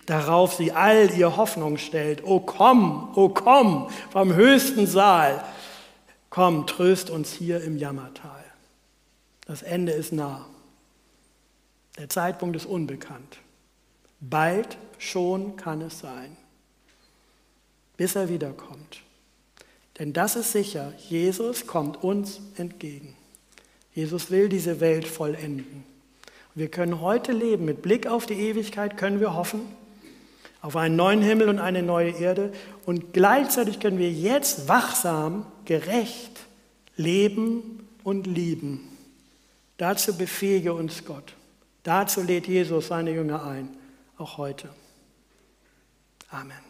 Darauf 0.06 0.54
sie 0.54 0.72
all 0.72 1.12
ihr 1.18 1.36
Hoffnung 1.36 1.78
stellt. 1.78 2.24
O 2.24 2.40
komm, 2.40 3.12
o 3.16 3.30
komm 3.30 3.90
vom 4.10 4.34
höchsten 4.34 4.88
Saal. 4.88 5.44
Komm, 6.30 6.66
tröst 6.66 7.10
uns 7.10 7.34
hier 7.34 7.62
im 7.62 7.78
Jammertal. 7.78 8.44
Das 9.46 9.64
Ende 9.64 9.92
ist 9.92 10.14
nah. 10.14 10.46
Der 11.98 12.10
Zeitpunkt 12.10 12.56
ist 12.56 12.66
unbekannt. 12.66 13.40
Bald 14.20 14.78
schon 14.98 15.56
kann 15.58 15.82
es 15.82 16.00
sein, 16.00 16.38
bis 17.98 18.16
er 18.16 18.30
wiederkommt. 18.30 19.02
Denn 20.00 20.14
das 20.14 20.36
ist 20.36 20.52
sicher, 20.52 20.94
Jesus 21.10 21.68
kommt 21.68 22.04
uns 22.04 22.40
entgegen. 22.56 23.16
Jesus 23.98 24.30
will 24.30 24.48
diese 24.48 24.80
Welt 24.80 25.08
vollenden. 25.08 25.84
Wir 26.54 26.68
können 26.68 27.02
heute 27.02 27.32
leben, 27.32 27.66
mit 27.66 27.82
Blick 27.82 28.06
auf 28.06 28.28
die 28.28 28.36
Ewigkeit 28.36 28.96
können 28.96 29.20
wir 29.20 29.34
hoffen 29.34 29.62
auf 30.62 30.76
einen 30.76 30.96
neuen 30.96 31.24
Himmel 31.24 31.50
und 31.50 31.58
eine 31.58 31.82
neue 31.82 32.12
Erde 32.12 32.52
und 32.86 33.12
gleichzeitig 33.12 33.80
können 33.80 33.98
wir 33.98 34.12
jetzt 34.12 34.68
wachsam, 34.68 35.48
gerecht 35.66 36.42
leben 36.96 37.88
und 38.04 38.28
lieben. 38.28 38.88
Dazu 39.78 40.16
befähige 40.16 40.74
uns 40.76 41.04
Gott. 41.04 41.34
Dazu 41.82 42.22
lädt 42.22 42.48
Jesus 42.48 42.90
seine 42.90 43.12
Jünger 43.12 43.46
ein, 43.46 43.70
auch 44.20 44.38
heute. 44.38 44.70
Amen. 46.30 46.67